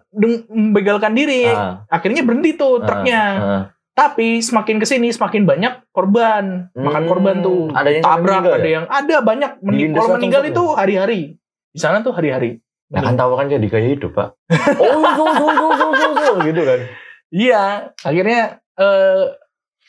membegalkan 0.48 1.12
diri. 1.12 1.48
ah, 1.48 1.84
Akhirnya 1.86 2.20
berhenti 2.20 2.52
tuh 2.54 2.80
ah, 2.80 2.84
truknya. 2.84 3.22
ah. 3.36 3.62
Tapi 3.96 4.44
semakin 4.44 4.76
ke 4.76 4.84
sini 4.84 5.08
semakin 5.08 5.48
banyak 5.48 5.88
korban, 5.88 6.68
makan 6.76 7.02
Hmm. 7.02 7.08
korban 7.08 7.36
tuh. 7.40 7.72
Ada 7.72 7.88
yang 7.90 8.04
tabrak, 8.04 8.44
meninggal 8.44 8.52
ada 8.52 8.68
ya? 8.68 8.74
yang 8.76 8.86
ada 8.86 9.16
banyak. 9.24 9.50
Mening- 9.64 9.72
Dilindas 9.72 10.00
kalau 10.04 10.14
meninggal 10.20 10.42
itu 10.44 10.64
hari-hari. 10.76 11.20
Di 11.72 11.80
sana 11.80 12.04
tuh 12.04 12.12
hari-hari. 12.12 12.60
Nah 12.86 13.00
kan 13.00 13.16
tahu 13.16 13.34
kan 13.34 13.48
jadi 13.48 13.64
gaya 13.64 13.88
hidup 13.88 14.12
pak. 14.12 14.36
oh 14.84 15.00
so 15.16 15.24
so 15.32 15.46
so 15.48 15.66
so 15.72 15.86
so 15.90 16.08
so 16.12 16.32
gitu 16.44 16.60
kan. 16.60 16.80
Iya, 17.32 17.62
akhirnya 18.04 18.40
eh 18.76 19.24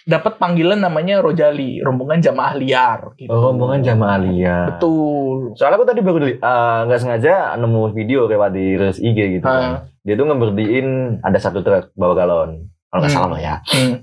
dapat 0.08 0.40
panggilan 0.40 0.80
namanya 0.80 1.20
Rojali, 1.20 1.84
rombongan 1.84 2.24
jamaah 2.24 2.56
liar. 2.56 3.12
Gitu. 3.20 3.28
Oh, 3.28 3.52
rombongan 3.52 3.84
jamaah 3.84 4.24
liar. 4.24 4.66
Betul. 4.72 5.52
Soalnya 5.54 5.78
aku 5.78 5.86
tadi 5.86 6.00
baru 6.00 6.32
eh, 6.32 6.80
nggak 6.88 7.00
sengaja 7.04 7.60
nemu 7.60 7.92
video 7.92 8.24
lewat 8.24 8.56
di 8.56 8.80
res 8.80 8.98
IG 8.98 9.36
gitu 9.36 9.44
kan. 9.44 9.92
Dia 10.02 10.16
tuh 10.16 10.26
ngeberdiin 10.26 11.20
ada 11.20 11.36
satu 11.36 11.60
truk 11.60 11.92
bawa 11.92 12.16
galon. 12.16 12.72
Kalau 12.98 13.00
nggak 13.00 13.14
Hmm. 13.14 13.20
salah 13.20 13.30
loh 13.30 13.40
ya. 13.40 13.56
Hmm. 13.64 13.94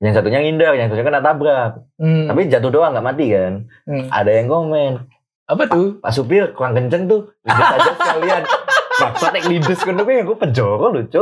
Yang 0.00 0.14
satunya 0.16 0.40
ngindar, 0.40 0.72
yang 0.74 0.88
satunya 0.88 1.04
kena 1.04 1.20
tabrak. 1.20 1.72
Hmm. 1.94 2.24
Tapi 2.24 2.40
jatuh 2.46 2.70
doang 2.70 2.90
nggak 2.90 3.04
mati 3.04 3.26
kan. 3.28 3.52
Hmm. 3.84 4.08
Ada 4.08 4.30
yang 4.34 4.48
komen, 4.48 4.92
Apa 5.44 5.66
tuh? 5.66 5.98
Pak 5.98 6.08
supir 6.10 6.54
kurang 6.54 6.72
kenceng 6.72 7.04
tuh. 7.04 7.28
Lindes 7.42 7.68
aja 7.68 7.90
sekalian. 8.00 8.42
Bapak 8.96 9.28
nek 9.30 9.44
lindes 9.44 9.80
kan 9.80 9.94
tapi 9.94 10.12
aku 10.18 10.32
penjoro 10.34 10.88
lucu. 10.90 11.20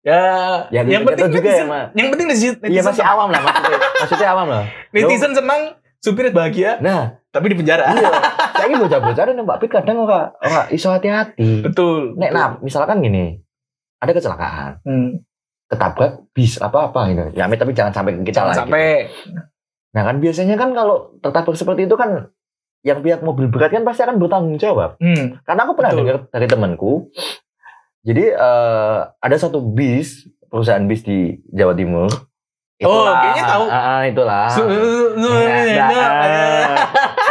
Ya, 0.00 0.20
Ya, 0.68 0.80
yang 0.80 1.02
kita 1.02 1.16
penting 1.18 1.32
juga 1.34 1.48
netizen, 1.48 1.58
ya, 1.58 1.64
Mak. 1.66 1.84
yang 1.92 2.08
penting 2.10 2.26
netizen, 2.26 2.54
Iya 2.54 2.60
netizen, 2.62 2.84
masih 2.86 3.04
awam 3.04 3.28
lah 3.28 3.40
maksudnya. 3.40 3.78
Maksudnya 3.98 4.28
awam 4.30 4.46
lah. 4.46 4.64
netizen 4.90 5.32
senang, 5.32 5.62
supir 5.98 6.28
bahagia, 6.30 6.76
Nah, 6.78 7.02
tapi 7.28 7.48
di 7.48 7.56
penjara. 7.56 7.88
iya. 7.90 8.10
Saya 8.54 8.66
ini 8.66 8.76
bocah-bocah 8.78 9.24
dan 9.26 9.40
Mbak 9.40 9.58
Pit 9.58 9.70
kadang 9.72 9.98
ora 9.98 10.30
ora 10.38 10.68
iso 10.68 10.88
hati-hati. 10.88 11.60
Betul. 11.60 12.14
Nek 12.14 12.30
nah, 12.30 12.54
misalkan 12.60 13.00
gini. 13.00 13.40
Ada 13.98 14.12
kecelakaan, 14.12 14.72
Hmm. 14.84 15.24
Ketabrak 15.66 16.12
bis 16.30 16.56
apa-apa 16.56 17.00
gitu. 17.08 17.24
Ya 17.34 17.48
tapi 17.48 17.72
jangan 17.72 17.92
sampai 17.92 18.12
ke 18.14 18.22
kita 18.24 18.36
Jangan 18.40 18.48
lah. 18.48 18.56
sampai. 18.56 18.84
gitu. 19.06 19.40
Nah 19.94 20.02
kan 20.02 20.16
biasanya 20.18 20.54
kan 20.54 20.70
kalau 20.72 20.96
tertabrak 21.18 21.54
seperti 21.54 21.86
itu 21.86 21.94
kan 21.94 22.28
yang 22.82 23.00
pihak 23.00 23.24
mobil 23.24 23.48
berat 23.48 23.72
kan 23.72 23.80
pasti 23.82 24.04
akan 24.04 24.18
bertanggung 24.18 24.58
jawab. 24.58 25.00
Hmm. 25.00 25.40
Karena 25.42 25.60
aku 25.64 25.72
pernah 25.72 25.92
dengar 25.94 26.16
dari 26.28 26.46
temanku. 26.46 27.08
Jadi 28.04 28.24
eh, 28.28 28.98
ada 29.08 29.36
satu 29.40 29.64
bis, 29.64 30.24
perusahaan 30.46 30.84
bis 30.84 31.00
di 31.00 31.40
Jawa 31.48 31.72
Timur. 31.72 32.12
Oh, 32.84 33.06
kayaknya 33.08 33.44
tahu. 33.48 33.64
Ah, 33.64 33.80
ah, 33.80 34.00
itulah. 34.04 34.44
Su- 34.50 34.66
su- 34.66 35.14
su- 35.16 35.30
Nah, 35.30 35.88
nah, 35.88 36.76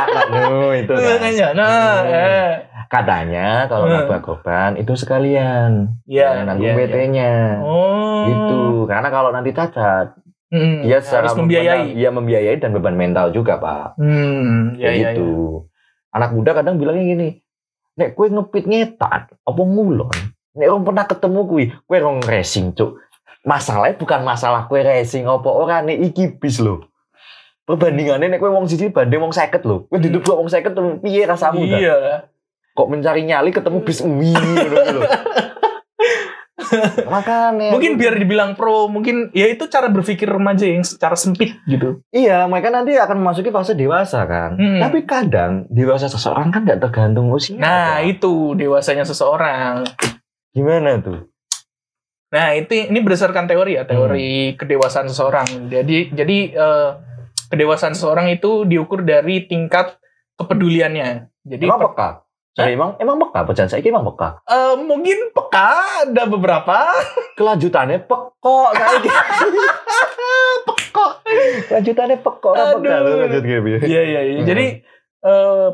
ah, 0.10 0.26
nu, 0.32 0.72
itu 0.74 0.90
kan. 0.90 1.04
Makanya, 1.14 1.48
nah, 1.54 1.70
Hmm. 2.00 2.10
eh. 2.10 2.52
Katanya 2.94 3.66
kalau 3.66 3.90
Hmm. 3.90 4.06
nabrak 4.06 4.22
korban 4.22 4.78
itu 4.78 4.94
sekalian 4.94 5.98
Jangan 6.06 6.46
nanggung 6.46 6.70
iya, 6.70 6.78
iya. 6.78 6.86
PT-nya. 6.86 7.34
Oh. 7.66 8.22
Gitu. 8.30 8.62
Karena 8.86 9.10
kalau 9.10 9.34
nanti 9.34 9.50
cacat, 9.50 10.14
Hmm, 10.54 10.86
dia 10.86 11.02
secara 11.02 11.26
harus 11.26 11.34
membiayai. 11.42 11.98
Iya 11.98 12.14
membiayai 12.14 12.62
dan 12.62 12.78
beban 12.78 12.94
mental 12.94 13.34
juga, 13.34 13.58
Pak. 13.58 13.98
Hmm, 13.98 14.78
ya, 14.78 14.94
ya, 14.94 15.18
gitu. 15.18 15.66
Anak 16.14 16.38
muda 16.38 16.54
kadang 16.54 16.78
bilangnya 16.78 17.10
gini, 17.10 17.30
Nek 17.94 18.18
kue 18.18 18.30
ngepit 18.30 18.66
ngetat, 18.66 19.34
apa 19.34 19.62
ngulon? 19.62 20.14
Nek 20.58 20.66
orang 20.70 20.86
pernah 20.86 21.06
ketemu 21.06 21.40
kue, 21.46 21.66
kue 21.86 21.98
orang 21.98 22.22
racing, 22.26 22.74
cuk. 22.74 22.98
Masalahnya 23.46 23.98
bukan 24.02 24.22
masalah 24.26 24.66
kue 24.66 24.82
racing 24.82 25.30
apa 25.30 25.50
orang 25.50 25.90
nek 25.90 26.02
iki 26.02 26.38
bis 26.38 26.58
lho. 26.58 26.86
Perbandingannya 27.70 28.34
nek 28.34 28.42
kue 28.42 28.50
wong 28.50 28.66
siji 28.66 28.90
banding 28.90 29.22
wong 29.22 29.34
seket 29.34 29.62
lho. 29.62 29.86
Kue 29.90 30.02
diduduk 30.02 30.34
wong 30.34 30.50
seket 30.50 30.74
tuh 30.74 30.98
piye 31.06 31.22
rasamu? 31.26 31.62
Iya. 31.62 32.30
Kok 32.74 32.90
mencari 32.90 33.22
nyali 33.26 33.54
ketemu 33.54 33.80
bis 33.86 34.02
wih 34.02 34.34
ngono 34.34 34.78
lho. 34.98 35.02
Makanya 37.10 37.74
Mungkin 37.74 37.98
biar 38.02 38.16
dibilang 38.18 38.58
pro, 38.58 38.90
mungkin 38.90 39.30
ya 39.34 39.50
itu 39.50 39.70
cara 39.70 39.90
berpikir 39.94 40.26
remaja 40.26 40.66
yang 40.66 40.82
secara 40.82 41.14
sempit 41.14 41.54
gitu. 41.70 42.02
Iya, 42.10 42.50
mereka 42.50 42.74
nanti 42.74 42.98
akan 42.98 43.22
memasuki 43.22 43.54
fase 43.54 43.78
dewasa 43.78 44.26
kan. 44.26 44.58
Hmm. 44.58 44.80
Tapi 44.82 45.06
kadang 45.06 45.70
dewasa 45.70 46.10
seseorang 46.10 46.50
kan 46.50 46.66
tidak 46.66 46.90
tergantung 46.90 47.30
usia. 47.30 47.58
Nah, 47.58 48.02
Pak. 48.02 48.18
itu 48.18 48.58
dewasanya 48.58 49.06
seseorang. 49.06 49.86
gimana 50.54 51.02
tuh? 51.02 51.30
Nah, 52.34 52.54
itu 52.58 52.90
ini 52.90 53.02
berdasarkan 53.02 53.46
teori 53.46 53.78
ya, 53.78 53.86
teori 53.86 54.58
kedewasaan 54.58 55.10
seseorang. 55.10 55.70
Jadi 55.70 56.14
jadi 56.14 56.38
eh, 56.54 56.90
kedewasaan 57.50 57.94
seseorang 57.94 58.34
itu 58.34 58.66
diukur 58.66 59.06
dari 59.06 59.46
tingkat 59.46 59.98
kepeduliannya. 60.38 61.30
Jadi 61.46 61.66
per- 61.70 61.82
peka? 61.94 62.10
Sorry, 62.54 62.74
emang 62.74 62.94
emang 62.98 63.18
peka? 63.20 63.40
Pecahan 63.44 63.66
saya 63.66 63.82
emang 63.82 64.06
peka? 64.06 64.38
eh, 64.44 64.74
mungkin 64.78 65.30
peka 65.30 65.70
ada 66.06 66.24
beberapa. 66.24 66.94
Kelanjutannya 67.34 68.04
pekok 68.04 68.70
saya 68.72 69.02
Peka. 70.64 71.08
Kelanjutannya 71.68 72.18
pekok 72.20 72.54
apa 72.54 72.78
peka? 72.78 72.98
Lu 73.00 73.12
Lanjut 73.20 73.44
gitu. 73.44 73.78
Iya 73.84 74.02
iya. 74.04 74.22
iya. 74.24 74.40
Jadi 74.44 74.66
eh, 75.20 75.70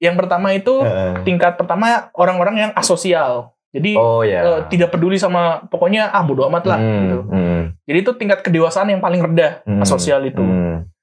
yang 0.00 0.16
pertama 0.16 0.52
itu 0.52 0.80
Heeh. 0.80 1.20
tingkat 1.22 1.54
pertama 1.54 2.08
orang-orang 2.12 2.56
yang 2.58 2.72
asosial. 2.72 3.52
Jadi 3.68 3.92
Oh 3.92 4.22
ya. 4.22 4.40
eh, 4.40 4.60
tidak 4.68 4.88
peduli 4.88 5.18
sama 5.18 5.66
pokoknya 5.66 6.08
ah 6.08 6.22
bodo 6.22 6.46
amat 6.46 6.64
lah 6.64 6.78
Hmm, 6.78 7.00
gitu. 7.02 7.18
hmm, 7.26 7.60
Jadi 7.84 7.98
itu 8.00 8.12
tingkat 8.14 8.38
kedewasaan 8.40 8.86
yang 8.88 9.02
paling 9.02 9.18
rendah 9.20 9.60
hmm, 9.64 9.82
asosial 9.82 10.22
itu. 10.22 10.38
hmm. 10.40 10.93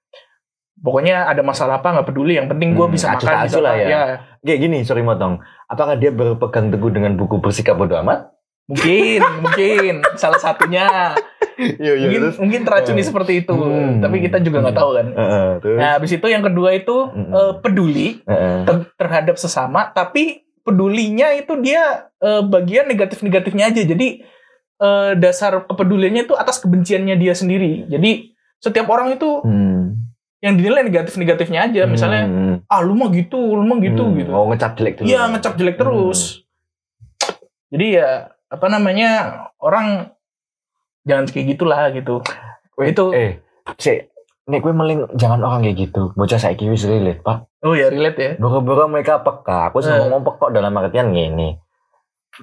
Pokoknya 0.82 1.26
ada 1.26 1.40
masalah 1.40 1.78
apa 1.78 1.94
nggak 1.94 2.08
peduli, 2.08 2.36
yang 2.36 2.46
penting 2.46 2.74
gue 2.74 2.82
Hmm, 2.82 2.92
bisa 2.92 3.14
acuh 3.14 3.22
makan 3.24 3.38
bisa 3.40 3.48
acuh 3.48 3.62
lah 3.62 3.74
apa. 3.74 3.86
ya. 3.86 4.02
Kayak 4.42 4.60
gini, 4.60 4.78
sorry 4.82 5.02
motong. 5.02 5.38
Apakah 5.66 5.94
dia 5.94 6.10
berpegang 6.10 6.68
teguh 6.68 6.90
dengan 6.90 7.14
buku 7.14 7.38
bersikap 7.38 7.76
bodo 7.76 7.94
amat? 7.98 8.34
Mungkin, 8.66 9.20
mungkin 9.40 9.94
salah 10.16 10.38
satunya. 10.38 10.86
Iya, 11.62 11.94
mungkin 11.94 12.22
mungkin 12.40 12.62
teracuni 12.64 12.98
Eh. 12.98 13.06
seperti 13.06 13.34
itu. 13.40 13.54
Hmm. 13.54 14.02
Tapi 14.02 14.18
kita 14.20 14.42
juga 14.42 14.66
nggak 14.66 14.74
tahu 14.74 14.92
kan. 14.92 15.08
Terus. 15.62 15.78
Nah, 15.78 15.90
habis 15.94 16.10
itu 16.10 16.26
yang 16.26 16.42
kedua 16.42 16.74
itu 16.74 16.98
Hmm. 17.06 17.30
eh, 17.30 17.54
peduli 17.56 18.08
Heeh. 18.24 18.66
ter- 18.66 18.90
terhadap 18.98 19.38
sesama, 19.38 19.86
tapi 19.88 20.42
pedulinya 20.62 21.30
itu 21.32 21.54
dia 21.60 22.10
eh, 22.18 22.42
bagian 22.42 22.86
negatif-negatifnya 22.86 23.66
aja. 23.68 23.82
Jadi 23.84 24.26
eh, 24.80 25.12
dasar 25.16 25.62
kepeduliannya 25.64 26.26
itu 26.26 26.34
atas 26.34 26.58
kebenciannya 26.58 27.14
dia 27.16 27.34
sendiri. 27.34 27.86
Jadi 27.86 28.34
setiap 28.58 28.90
orang 28.90 29.14
itu 29.14 29.30
Hmm. 29.42 29.71
Yang 30.42 30.58
dinilai 30.58 30.84
negatif-negatifnya 30.84 31.70
aja. 31.70 31.86
Misalnya, 31.86 32.26
Hmm. 32.26 32.56
ah 32.66 32.82
lu 32.82 32.94
mah 32.94 33.10
gitu, 33.10 33.38
lu 33.38 33.62
mah 33.62 33.78
gitu 33.78 34.04
Hmm. 34.04 34.18
gitu. 34.18 34.32
Oh, 34.32 34.50
ngecap 34.50 34.74
jelek 34.74 34.98
dulu. 34.98 35.06
Iya 35.06 35.30
ngecap 35.30 35.54
jelek 35.56 35.78
terus. 35.78 36.42
Jadi 37.70 37.96
ya 37.96 38.10
apa 38.52 38.68
namanya 38.68 39.10
orang 39.58 40.12
jangan 41.04 41.26
kayak 41.26 41.56
gitulah 41.56 41.88
gitu. 41.92 42.20
Wait, 42.76 42.92
Itu- 42.92 43.14
eh, 43.14 43.40
sih, 43.78 44.02
nek 44.44 44.60
gue 44.60 44.74
meling 44.74 45.14
jangan 45.16 45.40
orang 45.40 45.62
kayak 45.62 45.78
gitu. 45.80 46.12
Bocah 46.12 46.36
saya 46.36 46.58
wis 46.60 46.84
relate, 46.84 47.22
Pak. 47.22 47.48
Oh 47.62 47.72
ya 47.72 47.88
relate 47.88 48.18
ya. 48.18 48.32
Boro-boro 48.36 48.90
mereka 48.90 49.22
peka. 49.22 49.70
Aku 49.70 49.80
Eh. 49.80 49.86
sama 49.86 50.04
ngomong 50.04 50.26
pekok 50.26 50.50
dalam 50.52 50.74
artian 50.74 51.14
gini. 51.14 51.54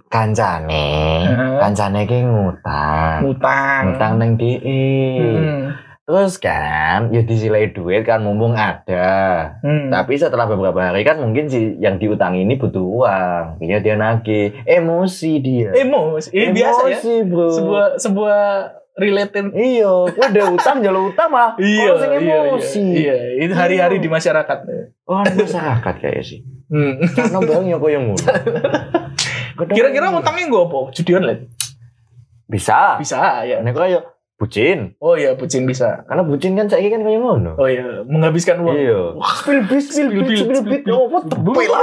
Kancane, 0.06 0.86
Heeh. 1.26 1.58
kancane 1.58 2.04
ki 2.04 2.18
ngutang. 2.22 3.24
Ngutang. 3.24 3.82
Ngutang 3.88 4.12
neng 4.16 4.32
DE. 4.36 4.84
Hmm. 5.18 5.60
Terus 6.08 6.40
kan, 6.40 7.12
ya 7.12 7.20
disilai 7.20 7.68
duit 7.68 8.00
kan 8.08 8.24
mumpung 8.24 8.56
ada. 8.56 9.12
Hmm. 9.60 9.92
Tapi 9.92 10.16
setelah 10.16 10.48
beberapa 10.48 10.80
hari 10.80 11.04
kan 11.04 11.20
mungkin 11.20 11.52
si 11.52 11.76
yang 11.84 12.00
diutang 12.00 12.32
ini 12.32 12.56
butuh 12.56 12.80
uang. 12.80 13.44
Iya 13.60 13.84
dia 13.84 14.00
nagih. 14.00 14.56
Emosi 14.64 15.36
dia. 15.44 15.68
Emosi. 15.76 16.32
Eh, 16.32 16.48
biasa 16.48 16.80
ya. 16.88 16.96
Emosi, 16.96 17.14
bro. 17.28 17.52
Sebuah 17.52 17.86
sebuah 18.00 18.40
related. 18.96 19.52
Iya, 19.52 20.08
udah 20.08 20.44
utang 20.56 20.80
jalur 20.80 21.12
utang 21.12 21.28
mah. 21.28 21.52
Iya, 21.60 21.92
iya, 21.92 22.16
iya, 22.16 22.36
emosi. 22.56 22.84
iya. 22.88 23.16
Itu 23.44 23.52
hari-hari 23.52 24.00
Iya. 24.00 24.04
di 24.04 24.08
masyarakat. 24.08 24.58
Oh, 25.04 25.20
ini 25.28 25.44
masyarakat 25.44 25.94
kayaknya 26.00 26.24
sih. 26.24 26.40
Hmm. 26.72 27.04
Karena 27.04 27.38
bang 27.44 27.64
yang 27.68 27.80
koyo 27.84 28.00
ngono. 28.00 28.24
Kira-kira 29.76 30.08
ngutangnya 30.08 30.48
gue 30.48 30.62
apa? 30.72 30.78
Judi 30.96 31.12
online? 31.12 31.52
bisa. 32.48 32.96
Bisa 32.96 33.44
ya. 33.44 33.60
Nek 33.60 33.76
koyo 33.76 34.00
bucin. 34.38 34.94
Oh 35.02 35.18
iya, 35.18 35.34
bucin 35.34 35.66
bisa. 35.66 36.06
Karena 36.06 36.22
bucin 36.22 36.54
kan 36.54 36.70
saya 36.70 36.86
kan 36.86 37.02
kayak 37.02 37.18
ngono. 37.18 37.58
Oh 37.58 37.66
iya, 37.66 38.06
menghabiskan 38.06 38.62
uang. 38.62 38.74
Iya. 38.78 39.00
Spill 39.42 39.60
beat, 39.66 39.84
spill 39.84 40.10
beat, 40.14 40.38
spill 40.38 40.56
spill 40.56 40.94
Oh, 40.94 41.10
what 41.10 41.26
the 41.26 41.34
pil 41.34 41.74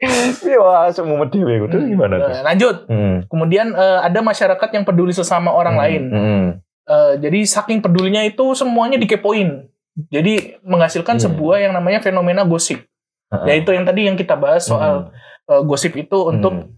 Iya, 0.00 0.88
semua 0.90 1.28
dewe 1.28 1.60
itu 1.60 1.76
gimana 1.76 2.16
tuh? 2.16 2.32
Nah, 2.32 2.42
lanjut. 2.42 2.76
Hmm. 2.88 3.16
Kemudian 3.28 3.76
eh, 3.76 3.98
ada 4.00 4.24
masyarakat 4.24 4.68
yang 4.72 4.84
peduli 4.88 5.12
sesama 5.12 5.52
orang 5.52 5.76
Hmm, 5.76 5.82
lain. 5.84 6.02
hmm. 6.08 6.44
Eh, 6.90 7.12
jadi 7.20 7.38
saking 7.44 7.84
pedulinya 7.84 8.24
itu 8.24 8.56
semuanya 8.56 8.96
dikepoin. 8.96 9.68
Jadi 10.08 10.56
menghasilkan 10.64 11.20
Hmm. 11.20 11.24
sebuah 11.28 11.60
yang 11.60 11.76
namanya 11.76 12.00
fenomena 12.00 12.42
gosip. 12.42 12.80
Heeh. 13.28 13.46
Yaitu 13.46 13.76
yang 13.76 13.84
tadi 13.84 14.08
yang 14.08 14.16
kita 14.16 14.34
bahas 14.34 14.64
soal 14.64 15.12
eh, 15.44 15.62
gosip 15.62 15.92
itu 15.94 16.16
untuk 16.24 16.54
Hmm. 16.56 16.72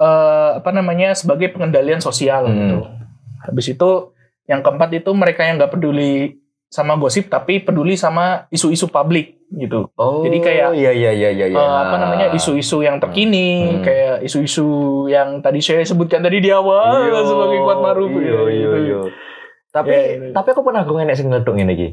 eh, 0.00 0.50
apa 0.58 0.70
namanya 0.72 1.14
sebagai 1.14 1.54
pengendalian 1.54 2.00
sosial 2.00 2.44
Hmm. 2.44 2.56
gitu. 2.56 2.78
Habis 3.40 3.66
itu 3.70 3.90
yang 4.44 4.60
keempat 4.60 4.90
itu 4.92 5.10
mereka 5.12 5.42
yang 5.42 5.56
nggak 5.56 5.72
peduli 5.72 6.36
sama 6.66 6.94
gosip 6.94 7.26
tapi 7.26 7.58
peduli 7.58 7.94
sama 7.94 8.46
isu-isu 8.48 8.86
publik 8.86 9.42
gitu. 9.50 9.90
Oh, 9.98 10.22
Jadi 10.22 10.38
kayak, 10.38 10.78
iya 10.78 10.94
iya 10.94 11.10
iya 11.10 11.28
iya. 11.34 11.46
Eh, 11.50 11.58
apa 11.58 11.98
namanya 11.98 12.26
isu-isu 12.30 12.80
yang 12.80 13.02
terkini 13.02 13.66
Hmm. 13.66 13.82
kayak 13.82 14.16
isu-isu 14.22 14.66
yang 15.06 15.42
tadi 15.42 15.58
saya 15.58 15.82
sebutkan 15.82 16.22
tadi 16.22 16.38
di 16.38 16.54
awal 16.54 17.10
Iya, 17.10 17.26
sebagai 17.26 17.58
kuat 17.60 17.78
maruf 17.80 18.10
ya, 18.12 18.22
iya 18.22 18.40
gitu. 18.46 18.70
iya. 18.78 19.00
Tapi 19.70 19.90
Ya, 19.90 20.02
iya. 20.06 20.30
tapi 20.30 20.48
aku 20.50 20.62
pernah 20.62 20.82
gue 20.82 20.94
enek 20.96 21.16
sing 21.16 21.26
ngeduk 21.26 21.54
ngene 21.54 21.74
iki. 21.74 21.88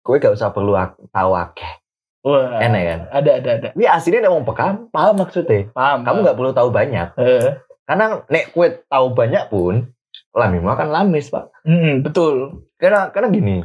Kowe 0.00 0.16
gak 0.16 0.32
usah 0.32 0.48
perlu 0.50 0.72
tahu 1.12 1.32
akeh. 1.36 1.72
Wah, 2.20 2.60
Enak 2.60 2.82
kan? 2.84 3.00
ada 3.12 3.30
ada 3.40 3.50
ada. 3.56 3.68
Ini 3.72 3.84
aslinya 3.88 4.28
nek 4.28 4.32
wong 4.32 4.44
pekam, 4.44 4.92
paham 4.92 5.14
maksudnya. 5.16 5.72
Paham. 5.72 6.04
Kamu 6.04 6.18
nggak 6.20 6.36
perlu 6.36 6.52
tahu 6.52 6.68
banyak. 6.68 7.16
Eh, 7.16 7.48
Karena 7.84 8.20
nek 8.22 8.52
kue 8.52 8.84
tahu 8.86 9.06
banyak 9.10 9.48
pun, 9.48 9.88
lamimu 10.32 10.68
akan 10.68 10.88
lamis, 10.88 11.28
Pak. 11.28 11.50
mm, 11.62 12.02
betul. 12.02 12.64
Karena 12.76 13.08
karena 13.08 13.28
gini, 13.28 13.56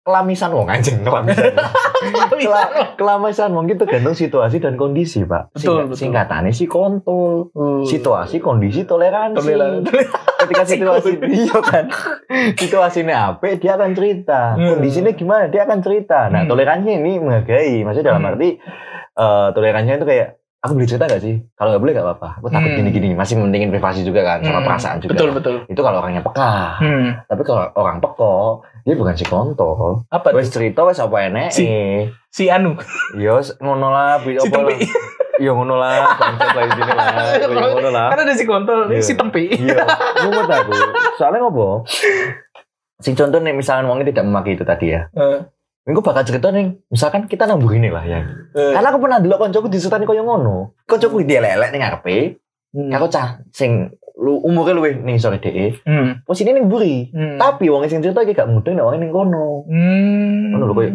kelamisan 0.00 0.50
wong 0.50 0.66
anjing 0.66 1.02
kelamisan. 1.02 1.52
Kela- 2.36 2.94
kelamisan 2.94 3.50
wong 3.50 3.66
itu 3.66 3.78
tergantung 3.78 4.14
situasi 4.14 4.56
dan 4.58 4.74
kondisi, 4.74 5.22
Pak. 5.22 5.52
Betul, 5.52 5.60
Sing- 5.60 5.86
betul. 5.86 5.98
Singkatannya 5.98 6.52
sih 6.52 6.64
kontol. 6.64 7.50
Uh, 7.52 7.82
Situasi, 7.82 8.38
kondisi, 8.38 8.84
toleransi. 8.84 9.36
Toleransi. 9.36 9.90
Ketika 10.40 10.62
situasi 10.64 11.10
iya 11.26 11.58
kan, 11.58 11.88
situasinya 12.54 13.16
apa, 13.32 13.56
dia 13.56 13.74
akan 13.74 13.92
cerita. 13.92 14.54
Hmm. 14.54 14.68
Kondisinya 14.72 15.10
gimana, 15.10 15.44
dia 15.46 15.64
akan 15.64 15.80
cerita. 15.80 16.28
Nah, 16.28 16.44
Hmm. 16.44 16.50
toleransinya 16.50 16.96
ini 16.96 17.12
menghargai. 17.18 17.82
Maksudnya 17.82 18.08
dalam 18.08 18.22
Hmm. 18.22 18.30
arti 18.30 18.48
eh 19.16 19.48
toleransinya 19.50 19.96
itu 19.96 20.06
kayak 20.06 20.28
aku 20.58 20.72
boleh 20.72 20.84
cerita 20.84 21.04
gak 21.04 21.18
sih? 21.18 21.36
Kalau 21.52 21.68
nggak 21.70 21.82
boleh 21.82 21.92
gak 21.92 22.04
apa-apa. 22.04 22.28
Aku 22.38 22.46
takut 22.48 22.68
Hmm. 22.68 22.78
gini-gini. 22.78 23.08
Masih 23.12 23.36
mentingin 23.36 23.68
privasi 23.68 24.00
juga 24.00 24.20
kan, 24.22 24.38
sama 24.40 24.58
Hmm, 24.58 24.66
perasaan 24.66 24.96
juga. 24.98 25.12
Betul 25.12 25.30
betul. 25.32 25.54
Itu 25.64 25.80
kalau 25.80 26.00
orangnya 26.00 26.20
peka. 26.20 26.76
Hmm. 26.76 27.08
Tapi 27.22 27.42
kalau 27.42 27.70
orang 27.72 27.98
peko, 27.98 28.34
dia 28.82 28.94
bukan 28.94 29.12
si 29.12 29.24
kontol. 29.24 30.02
Apa 30.08 30.32
Wes 30.32 30.48
cerita 30.48 30.82
wes 30.82 30.96
apa 30.96 31.16
enek 31.24 31.50
Si- 31.50 32.06
Si 32.28 32.46
Anu. 32.46 32.76
Yo 33.14 33.38
ngono 33.58 33.88
lah, 33.88 34.18
Si 34.18 34.32
lah. 34.32 34.44
Tempe. 34.46 34.74
Yo 35.36 35.52
ngono 35.52 35.76
lah, 35.76 36.16
bangsat 36.16 36.48
lah 36.50 36.64
sini 36.66 36.82
lah. 36.86 37.06
Yo 37.42 37.68
ngono 37.70 37.90
lah. 37.90 38.06
Kan 38.08 38.18
ada 38.20 38.32
si 38.32 38.44
kontol, 38.44 38.88
Iya. 38.88 39.00
si 39.00 39.12
Tempe. 39.12 39.42
Iya, 39.46 39.84
mumet 40.22 40.48
aku. 40.50 40.72
Soalnya 41.14 41.40
ngopo? 41.42 41.84
Sing 42.96 43.12
contoh 43.12 43.36
nih 43.36 43.52
misalkan 43.52 43.84
wongnya 43.84 44.08
tidak 44.08 44.24
memakai 44.24 44.56
itu 44.56 44.64
tadi 44.64 44.86
ya. 44.88 45.04
Eh, 45.12 45.38
Minggu 45.86 46.02
bakal 46.02 46.26
cerita 46.26 46.50
nih, 46.50 46.74
misalkan 46.90 47.30
kita 47.30 47.46
nambah 47.46 47.70
ini 47.70 47.94
lah 47.94 48.02
ya. 48.02 48.18
eh. 48.52 48.74
Karena 48.74 48.90
aku 48.90 48.98
pernah 48.98 49.22
dulu 49.22 49.38
koncoku 49.38 49.70
disertani 49.70 50.02
koyo 50.02 50.26
ngono. 50.26 50.74
Koncoku 50.82 51.22
dia 51.22 51.38
lelek 51.38 51.70
nih 51.70 51.80
ngarepe, 51.80 52.16
Hmm. 52.74 52.90
aku 52.92 53.06
cah 53.08 53.40
sing 53.54 53.88
lu 54.18 54.42
umurnya 54.42 54.74
luwih 54.74 54.98
ning 54.98 55.16
sore 55.16 55.38
DE, 55.38 55.78
Hmm. 55.86 56.20
posisi 56.26 56.50
ning 56.50 56.66
buri. 56.66 57.08
Hmm. 57.08 57.38
Tapi 57.38 57.70
wong 57.70 57.86
sing 57.86 58.02
cerita 58.02 58.20
iki 58.20 58.34
gak 58.34 58.50
mudeng 58.50 58.76
nek 58.76 58.84
wong 58.84 58.98
ning 58.98 59.12
kono. 59.14 59.64
Hmm. 59.64 60.50
Ngono 60.52 60.64
lho 60.66 60.74
koyo 60.74 60.90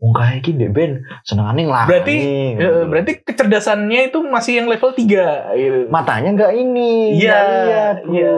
wong 0.00 0.12
kae 0.12 0.40
iki 0.40 0.50
ndek 0.50 0.72
ben 0.72 0.92
senengane 1.22 1.64
lah. 1.64 1.84
Berarti- 1.84 2.56
Eh, 2.56 2.84
berarti 2.84 3.20
kecerdasannya 3.20 4.08
itu 4.08 4.18
masih 4.22 4.52
yang 4.56 4.66
level 4.66 4.90
3 4.90 5.52
gitu. 5.52 5.86
matanya 5.86 6.30
enggak 6.30 6.52
ini, 6.54 7.14
Iya, 7.14 7.40
iya. 8.06 8.32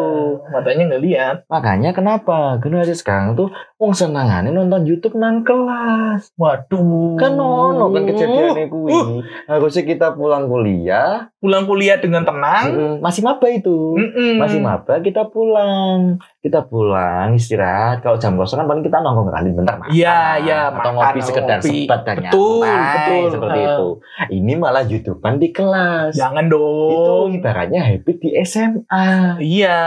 Matanya 0.45 0.83
nggak 0.89 1.03
lihat. 1.03 1.37
Makanya 1.47 1.91
kenapa 1.93 2.59
generasi 2.59 2.93
sekarang 2.93 3.33
tuh 3.33 3.49
wong 3.77 3.93
senengane 3.93 4.51
nonton 4.51 4.83
YouTube 4.83 5.15
nang 5.15 5.43
kelas. 5.43 6.35
Waduh. 6.35 7.15
Kan 7.15 7.35
ono 7.35 7.89
kan 7.89 8.03
kejadiannya 8.05 8.67
kuwi. 8.67 9.23
Harusnya 9.47 9.83
kita 9.85 10.07
pulang 10.13 10.47
kuliah, 10.47 11.31
Pulang 11.39 11.65
kuliah 11.65 11.97
dengan 11.97 12.23
tenang. 12.23 12.65
mm, 12.69 12.95
masih 12.99 13.23
maba 13.23 13.47
itu. 13.47 13.95
Mm-mm. 13.95 14.35
Masih 14.37 14.59
maba 14.59 14.99
kita 14.99 15.27
pulang. 15.27 16.19
Kita 16.43 16.67
pulang 16.67 17.39
istirahat. 17.39 18.03
Kalau 18.03 18.19
jam 18.19 18.35
kosong 18.35 18.59
kan 18.59 18.67
paling 18.67 18.83
kita 18.83 18.99
nongkrong 18.99 19.31
kali 19.31 19.55
bentar 19.55 19.79
makan. 19.79 19.95
Iya, 19.95 20.43
iya, 20.43 20.59
Atau 20.69 20.91
makan, 20.91 21.15
ngopi 21.15 21.21
sekedar 21.23 21.57
ngopi. 21.57 21.87
sebat 21.87 22.01
dan 22.03 22.17
Betul, 22.19 22.67
nyantai, 22.67 22.99
betul. 22.99 23.31
seperti 23.31 23.59
Ah. 23.59 23.67
itu. 23.71 23.89
Ini 24.35 24.53
malah 24.57 24.83
YouTubean 24.83 25.35
di 25.39 25.49
kelas. 25.49 26.11
Jangan 26.13 26.45
Itu 26.45 26.59
dong. 26.59 27.29
ibaratnya 27.33 27.81
habit 27.85 28.17
di 28.19 28.29
SMA. 28.37 29.07
Iya. 29.39 29.81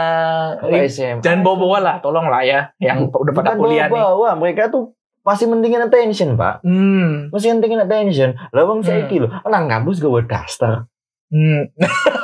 Kalau 0.56 0.78
SMA. 0.82 1.20
Jangan 1.20 1.40
bawa-bawa 1.44 1.78
lah, 1.78 1.96
tolong 2.00 2.24
lah 2.24 2.40
ya. 2.40 2.72
Yang 2.78 3.12
udah 3.12 3.32
pada 3.34 3.52
Bukan 3.52 3.60
kuliah 3.60 3.86
nih. 3.86 3.92
bawa-bawa, 3.92 4.30
mereka 4.34 4.72
tuh 4.72 4.96
masih 5.22 5.46
mentingin 5.46 5.84
attention, 5.84 6.40
Pak. 6.40 6.64
Hmm. 6.64 7.28
Masih 7.28 7.52
pentingin 7.52 7.80
attention. 7.80 8.32
Lah 8.48 8.64
wong 8.64 8.80
Hmm. 8.80 8.88
saiki 8.88 9.20
lho, 9.20 9.28
nang 9.44 9.68
kampus 9.68 10.00
gawe 10.00 10.24
daster. 10.24 10.88
Hmm. 11.28 11.68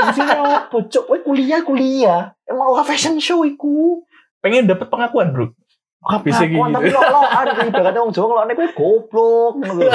Fungsinya 0.00 0.36
apa, 0.64 0.76
Cuk? 0.82 1.04
Kowe 1.04 1.18
kuliah 1.20 1.60
kuliah. 1.60 2.20
Emang 2.42 2.72
ora 2.72 2.82
fashion 2.82 3.16
show 3.16 3.44
iku. 3.44 4.00
Pengen 4.40 4.64
dapat 4.64 4.88
pengakuan, 4.88 5.30
Bro. 5.30 5.52
Bisa 6.24 6.42
Aku 6.42 6.56
gitu. 6.56 6.64
tapi 6.64 6.88
lo 6.88 7.00
ada 7.20 7.52
kayak 7.52 7.68
ibaratnya 7.68 8.00
wong 8.00 8.08
Jawa 8.10 8.26
ngelokne 8.26 8.52
kowe 8.56 8.68
goblok 8.72 9.52
ngono 9.60 9.72
lho. 9.76 9.90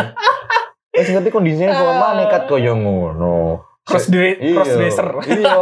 Wis 0.93 1.09
ngerti 1.09 1.29
kondisinya 1.29 1.73
kok 1.73 1.93
mah 1.97 2.11
nekat 2.15 2.43
koyo 2.45 2.77
ngono. 2.77 3.65
Cross 3.81 4.09
dre- 4.09 4.37
Iya. 4.37 4.53
cross 4.53 4.69
dresser. 4.71 5.09
Iya, 5.25 5.57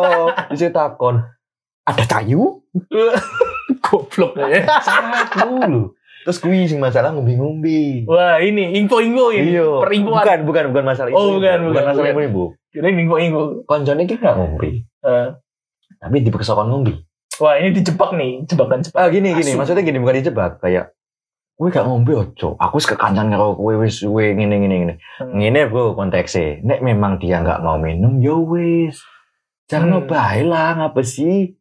bisa 0.47 0.67
takon. 0.69 1.23
Ada 1.83 2.03
kayu? 2.05 2.59
Goblok 3.83 4.35
ya. 4.37 4.67
Satu 4.79 5.47
lho. 5.63 5.81
Terus 6.23 6.39
kuwi 6.39 6.67
sing 6.67 6.79
masalah 6.79 7.11
ngombe-ngombe. 7.11 8.07
Wah, 8.07 8.39
ini 8.39 8.79
info-info 8.79 9.31
ini. 9.31 9.59
Iya. 9.59 9.83
Perinfoan. 9.83 10.23
Bukan, 10.23 10.39
bukan, 10.43 10.63
bukan 10.71 10.83
masalah 10.85 11.09
itu. 11.11 11.19
Oh, 11.19 11.35
bukan, 11.35 11.57
bukan, 11.67 11.83
masalah 11.83 12.11
bukan. 12.11 12.23
itu, 12.23 12.31
Bu. 12.31 12.45
Kira 12.73 12.89
info-info. 12.89 13.63
Koncone 13.69 14.03
iki 14.03 14.17
gak 14.17 14.33
ngombe. 14.33 14.81
Eh, 15.05 15.27
Tapi 16.01 16.25
dipaksa 16.25 16.57
kon 16.57 16.73
ngombe. 16.73 17.05
Wah, 17.37 17.57
ini 17.57 17.73
dijebak 17.73 18.13
nih, 18.13 18.45
jebakan 18.45 18.81
jebakan. 18.81 18.99
Ah 18.99 19.09
gini 19.09 19.33
gini, 19.33 19.53
Asu. 19.53 19.57
maksudnya 19.57 19.81
gini 19.81 19.97
bukan 19.97 20.17
dijebak 20.21 20.57
kayak 20.59 20.93
Kowe 21.53 21.69
gak 21.69 21.85
ngombe 21.85 22.17
ojo. 22.17 22.57
Aku 22.57 22.81
wis 22.81 22.89
kekancan 22.89 23.29
karo 23.29 23.53
kowe 23.53 23.77
wis 23.77 24.01
kowe 24.01 24.25
ngene 24.25 24.57
ngene 24.57 24.75
ngene. 24.81 24.93
Hmm. 25.21 25.37
Ngene 25.37 25.69
bro 25.69 25.93
konteksnya. 25.93 26.65
Nek 26.65 26.81
memang 26.81 27.21
dia 27.21 27.45
nggak 27.45 27.61
mau 27.61 27.77
minum, 27.77 28.17
ya 28.17 28.33
wis. 28.33 28.97
Jangan 29.69 30.01
Hmm. 30.01 30.09
bae 30.09 30.41
lah, 30.41 30.81
ngapa 30.81 31.05
sih? 31.05 31.53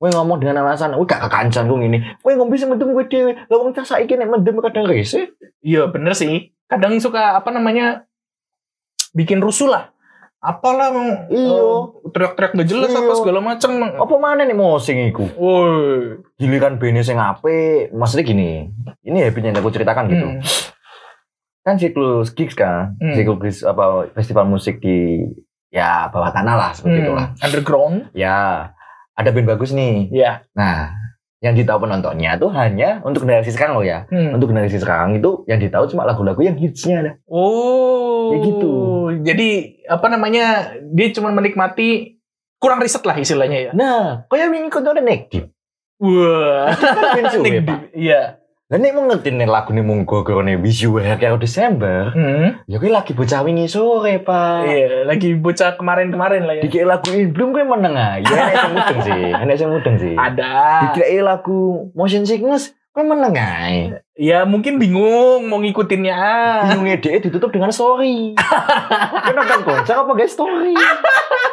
Kowe 0.00 0.08
ngomong 0.08 0.40
dengan 0.40 0.64
alasan, 0.64 0.96
kowe 0.96 1.04
gak 1.04 1.20
kekancan 1.28 1.68
kowe 1.68 1.76
ngene. 1.78 2.16
Kowe 2.24 2.32
ngombe 2.32 2.56
sing 2.56 2.72
mendem 2.72 2.96
kowe 2.96 3.04
dhewe. 3.04 3.36
Lah 3.36 3.56
wong 3.60 3.76
cah 3.76 3.84
saiki 3.84 4.16
nek 4.16 4.32
mendem 4.32 4.56
kadang 4.58 4.88
rese. 4.88 5.36
Iya, 5.60 5.92
bener 5.92 6.16
sih. 6.16 6.50
Kadang 6.64 6.96
suka 6.96 7.36
apa 7.36 7.52
namanya 7.52 8.08
bikin 9.12 9.38
rusuh 9.38 9.68
lah. 9.68 9.84
Apalah 10.38 10.90
mau 10.90 11.06
Iya. 11.28 11.54
eh, 11.54 11.80
teriak-teriak 12.10 12.52
gak 12.52 12.66
jelas 12.66 12.90
apa 12.90 13.14
segala 13.14 13.38
macam. 13.40 13.70
Apa 13.78 14.14
mana 14.16 14.42
nih 14.42 14.52
mosing 14.52 14.98
iku? 15.06 15.30
Woi. 15.32 16.18
Giliran 16.34 16.76
bene 16.76 17.00
sing 17.00 17.14
apik. 17.14 17.88
Maksudnya 17.90 18.24
gini. 18.24 18.66
Ini 19.00 19.18
happy 19.22 19.38
yang 19.40 19.54
aku 19.54 19.70
ceritakan 19.70 20.06
gitu. 20.08 20.26
Hmm. 20.28 20.42
kan 21.62 21.78
siklus 21.78 22.34
gigs 22.34 22.58
kan 22.58 22.98
Hmm. 22.98 23.14
siklus 23.14 23.62
apa 23.62 24.10
festival 24.10 24.50
musik 24.50 24.82
di 24.82 25.22
ya 25.70 26.10
bawah 26.10 26.34
tanah 26.34 26.58
lah 26.58 26.70
seperti 26.74 26.90
Hmm. 26.92 27.04
itulah 27.06 27.26
Underground. 27.38 27.96
ya 28.12 28.66
ada 29.12 29.30
band 29.30 29.46
bagus 29.46 29.70
nih 29.70 30.10
Ya. 30.10 30.42
nah 30.52 30.90
yang 31.38 31.54
ditahu 31.54 31.78
penontonnya 31.80 32.34
tuh 32.34 32.50
hanya 32.50 32.98
untuk 33.02 33.22
generasi 33.22 33.54
sekarang 33.54 33.78
loh 33.78 33.86
ya 33.86 34.10
Hmm. 34.10 34.34
untuk 34.34 34.50
generasi 34.50 34.74
sekarang 34.76 35.14
itu 35.14 35.46
yang 35.46 35.62
ditahu 35.62 35.86
cuma 35.86 36.02
lagu-lagu 36.02 36.42
yang 36.42 36.58
hitsnya 36.58 36.96
ada 36.98 37.12
Oh. 37.30 38.11
Ya 38.32 38.38
gitu. 38.42 38.72
Jadi 39.20 39.48
apa 39.84 40.06
namanya? 40.08 40.44
Dia 40.82 41.12
cuma 41.12 41.28
menikmati 41.30 42.16
kurang 42.56 42.78
riset 42.78 43.02
lah 43.02 43.18
istilahnya 43.18 43.58
ya. 43.58 43.70
nah 43.72 44.22
kayak 44.26 44.46
wingi 44.48 44.70
kau 44.70 44.78
neck 44.96 45.26
deep 45.28 45.50
Wah. 45.98 46.70
kan 47.10 47.24
suwe, 47.28 47.58
Nek- 47.58 47.66
Pak. 47.66 47.80
Iya. 47.92 48.38
lah 48.70 48.78
nek 48.78 48.94
mau 48.94 49.04
ngerti 49.04 49.34
nih 49.34 49.44
lagu 49.44 49.68
nih 49.68 49.82
munggo 49.82 50.22
karena 50.22 50.56
visual 50.56 51.02
kayak 51.12 51.36
Desember 51.36 52.08
Hmm. 52.10 52.62
ya 52.64 52.78
kayak 52.78 52.94
lagi 52.94 53.12
bocah 53.12 53.42
wingi 53.42 53.66
sore 53.66 54.16
pak 54.18 54.64
Iya, 54.64 55.04
lagi 55.04 55.34
bocah 55.34 55.76
kemarin-kemarin 55.76 56.46
lah 56.46 56.54
ya. 56.56 56.62
Dikira 56.62 56.86
lagu 56.88 57.10
ini 57.10 57.28
belum 57.28 57.52
gue 57.52 57.64
menengah, 57.66 58.12
ya 58.18 58.30
enak 58.30 58.54
yang 58.54 58.72
mudeng 58.72 59.00
sih, 59.02 59.22
enak 59.34 59.56
yang 59.58 59.70
mudeng 59.74 59.96
sih. 59.98 60.14
Ada. 60.16 60.54
Dikira 60.88 61.06
lagu 61.20 61.60
motion 61.92 62.24
sickness 62.24 62.72
Kan 62.92 63.08
meneng 63.08 63.32
ae. 63.32 64.04
Ya 64.12 64.44
mungkin 64.44 64.76
bingung 64.76 65.48
mau 65.48 65.56
ngikutinnya. 65.64 66.20
Bingungnya 66.68 67.00
dia 67.00 67.16
ditutup 67.24 67.48
dengan 67.48 67.72
story. 67.72 68.36
Kan 69.24 69.32
nonton 69.32 69.64
konser 69.64 69.96
apa 69.96 70.12
guys 70.12 70.36
story? 70.36 70.76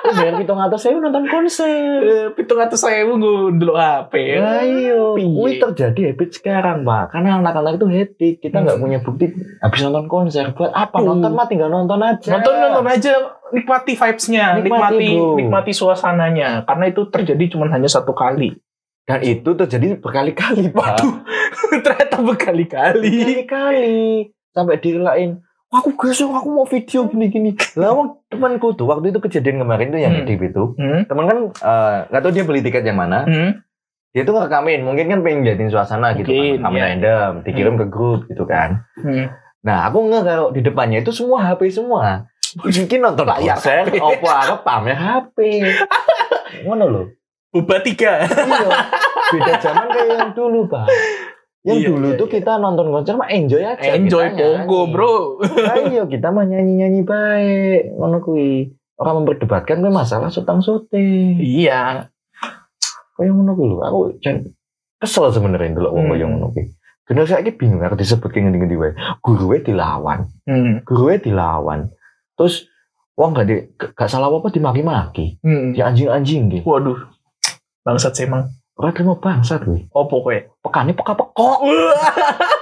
Kok 0.04 0.12
bayar 0.20 0.36
pitung 0.36 0.60
atas 0.60 0.84
saya 0.84 1.00
nonton 1.00 1.32
konser. 1.32 1.72
Eh, 2.04 2.28
Pitung 2.36 2.60
atas 2.60 2.84
saya 2.84 3.08
dulu 3.08 3.72
HP. 3.72 4.36
Ayo? 4.36 5.16
Wih 5.16 5.64
terjadi 5.64 6.12
habit 6.12 6.30
sekarang 6.36 6.84
pak, 6.84 7.16
karena 7.16 7.40
anak-anak 7.40 7.80
itu 7.80 7.88
hedik, 7.88 8.36
kita 8.44 8.60
nggak 8.60 8.76
Hmm. 8.76 8.84
punya 8.84 9.00
bukti 9.00 9.26
habis 9.64 9.80
nonton 9.80 10.06
konser 10.12 10.52
buat 10.52 10.76
apa 10.76 11.00
nonton 11.00 11.32
mah 11.32 11.48
tinggal 11.48 11.72
nonton 11.72 12.04
aja. 12.04 12.36
Nonton 12.36 12.54
nonton 12.60 12.86
aja 12.86 13.12
nikmati 13.56 13.96
vibes-nya, 13.96 14.60
Nikmati, 14.60 15.10
nikmati 15.40 15.72
suasananya 15.72 16.68
karena 16.68 16.86
itu 16.92 17.08
terjadi 17.08 17.56
cuma 17.56 17.72
hanya 17.72 17.88
satu 17.88 18.12
kali. 18.12 18.60
Dan 19.10 19.20
itu 19.20 19.50
terjadi 19.52 19.98
berkali-kali 19.98 20.70
pak, 20.70 21.02
Ternyata 21.84 22.22
berkali-kali. 22.22 23.10
berkali-kali 23.10 24.30
sampai 24.52 24.78
direlain. 24.78 25.42
Aku 25.70 25.94
gesek, 25.96 26.26
aku 26.26 26.46
mau 26.48 26.66
video 26.66 27.06
gini-gini. 27.06 27.58
Lah 27.74 27.94
temanku 28.26 28.74
tuh 28.74 28.86
waktu 28.86 29.10
itu 29.10 29.18
kejadian 29.20 29.58
kemarin 29.60 29.90
tuh 29.90 29.98
yang 29.98 30.14
Hmm. 30.16 30.26
di 30.26 30.34
itu, 30.36 30.64
Hmm? 30.76 31.06
temen 31.06 31.26
kan 31.26 31.38
eh, 31.52 31.98
nggak 32.06 32.22
tahu 32.22 32.32
dia 32.32 32.42
beli 32.44 32.62
tiket 32.62 32.82
yang 32.82 32.98
mana, 32.98 33.22
Hmm? 33.22 33.62
dia 34.10 34.22
tuh 34.24 34.34
ngerekamin, 34.34 34.82
mungkin 34.82 35.06
kan 35.08 35.20
pengen 35.22 35.42
jadiin 35.44 35.70
suasana 35.70 36.14
gitu, 36.14 36.26
Mungkin, 36.26 36.42
kan. 36.42 36.58
rekaman 36.60 36.74
iya. 36.76 36.86
random, 36.88 37.32
dikirim 37.46 37.76
ke 37.76 37.86
grup 37.86 38.26
gitu 38.26 38.46
kan. 38.46 38.82
Hmm. 38.96 39.30
Nah, 39.60 39.86
aku 39.86 40.06
nggak 40.06 40.24
kalau 40.24 40.48
di 40.50 40.62
depannya 40.62 41.02
itu 41.02 41.10
semua 41.12 41.44
HP 41.44 41.70
semua. 41.72 42.26
Mungkin 42.56 43.00
nonton 43.00 43.26
Layar 43.26 43.58
konser, 43.58 43.86
apa 43.90 44.30
apa 44.44 44.56
pamer 44.62 44.98
HP. 44.98 45.38
Ngono 46.66 46.86
loh. 46.88 47.06
Boba 47.50 47.82
tiga. 47.82 48.24
Iya. 48.24 48.70
Beda 49.34 49.54
zaman 49.58 49.88
kayak 49.90 50.10
yang 50.12 50.32
dulu, 50.34 50.66
Pak. 50.66 50.86
Yang 51.60 51.78
Iya, 51.78 51.88
dulu 51.88 52.08
iya, 52.08 52.18
tuh 52.18 52.28
iya. 52.28 52.34
kita 52.36 52.52
nonton 52.56 52.88
konser 52.88 53.14
mah 53.14 53.30
enjoy 53.30 53.62
aja. 53.62 53.90
Enjoy 53.92 54.26
pogo, 54.32 54.80
bro. 54.88 55.14
Ayo 55.68 56.06
kita 56.06 56.30
mah 56.30 56.46
nyanyi-nyanyi 56.46 57.02
baik. 57.04 57.82
Ngono 57.94 58.18
kuwi. 58.20 58.70
Orang 58.96 59.24
memperdebatkan 59.24 59.80
kuwi 59.80 59.92
masalah 59.92 60.30
sutang-suting. 60.30 61.38
iya. 61.38 62.08
Kayak 63.14 63.32
ngono 63.34 63.52
kuwi 63.54 63.68
lho. 63.70 63.80
Aku 63.82 64.00
jan 64.20 64.50
kesel 64.98 65.30
sebenarnya 65.30 65.74
dulu 65.74 65.90
wong 65.92 66.06
Hmm. 66.06 66.12
koyo 66.12 66.26
ngono 66.28 66.48
kuwi. 66.50 66.66
Saya 67.26 67.42
bingung 67.50 67.82
aku 67.82 67.98
disebut 67.98 68.30
kayak 68.30 68.44
ngendi-ngendi 68.46 68.76
wae. 68.76 68.94
Guruwe 69.20 69.60
dilawan. 69.60 70.30
Hmm. 70.46 70.82
gurunya 70.82 71.20
dilawan 71.20 71.90
terus 72.34 72.66
wong 73.14 73.36
gak, 73.36 73.46
di, 73.46 73.56
gak 73.76 74.08
salah 74.08 74.32
apa 74.32 74.48
dimaki-maki 74.48 75.38
Hmm. 75.44 75.76
di 75.76 75.84
anjing-anjing 75.84 76.48
gitu 76.50 76.64
Waduh. 76.66 76.96
Bangsat 77.84 78.14
sih 78.14 78.26
emang. 78.28 78.50
orang 78.80 78.96
terima 78.96 79.16
bangsat 79.16 79.68
gue 79.68 79.92
Opo 79.92 80.24
kowe? 80.24 80.38
pekannya 80.64 80.96
peka-pekok 80.96 81.58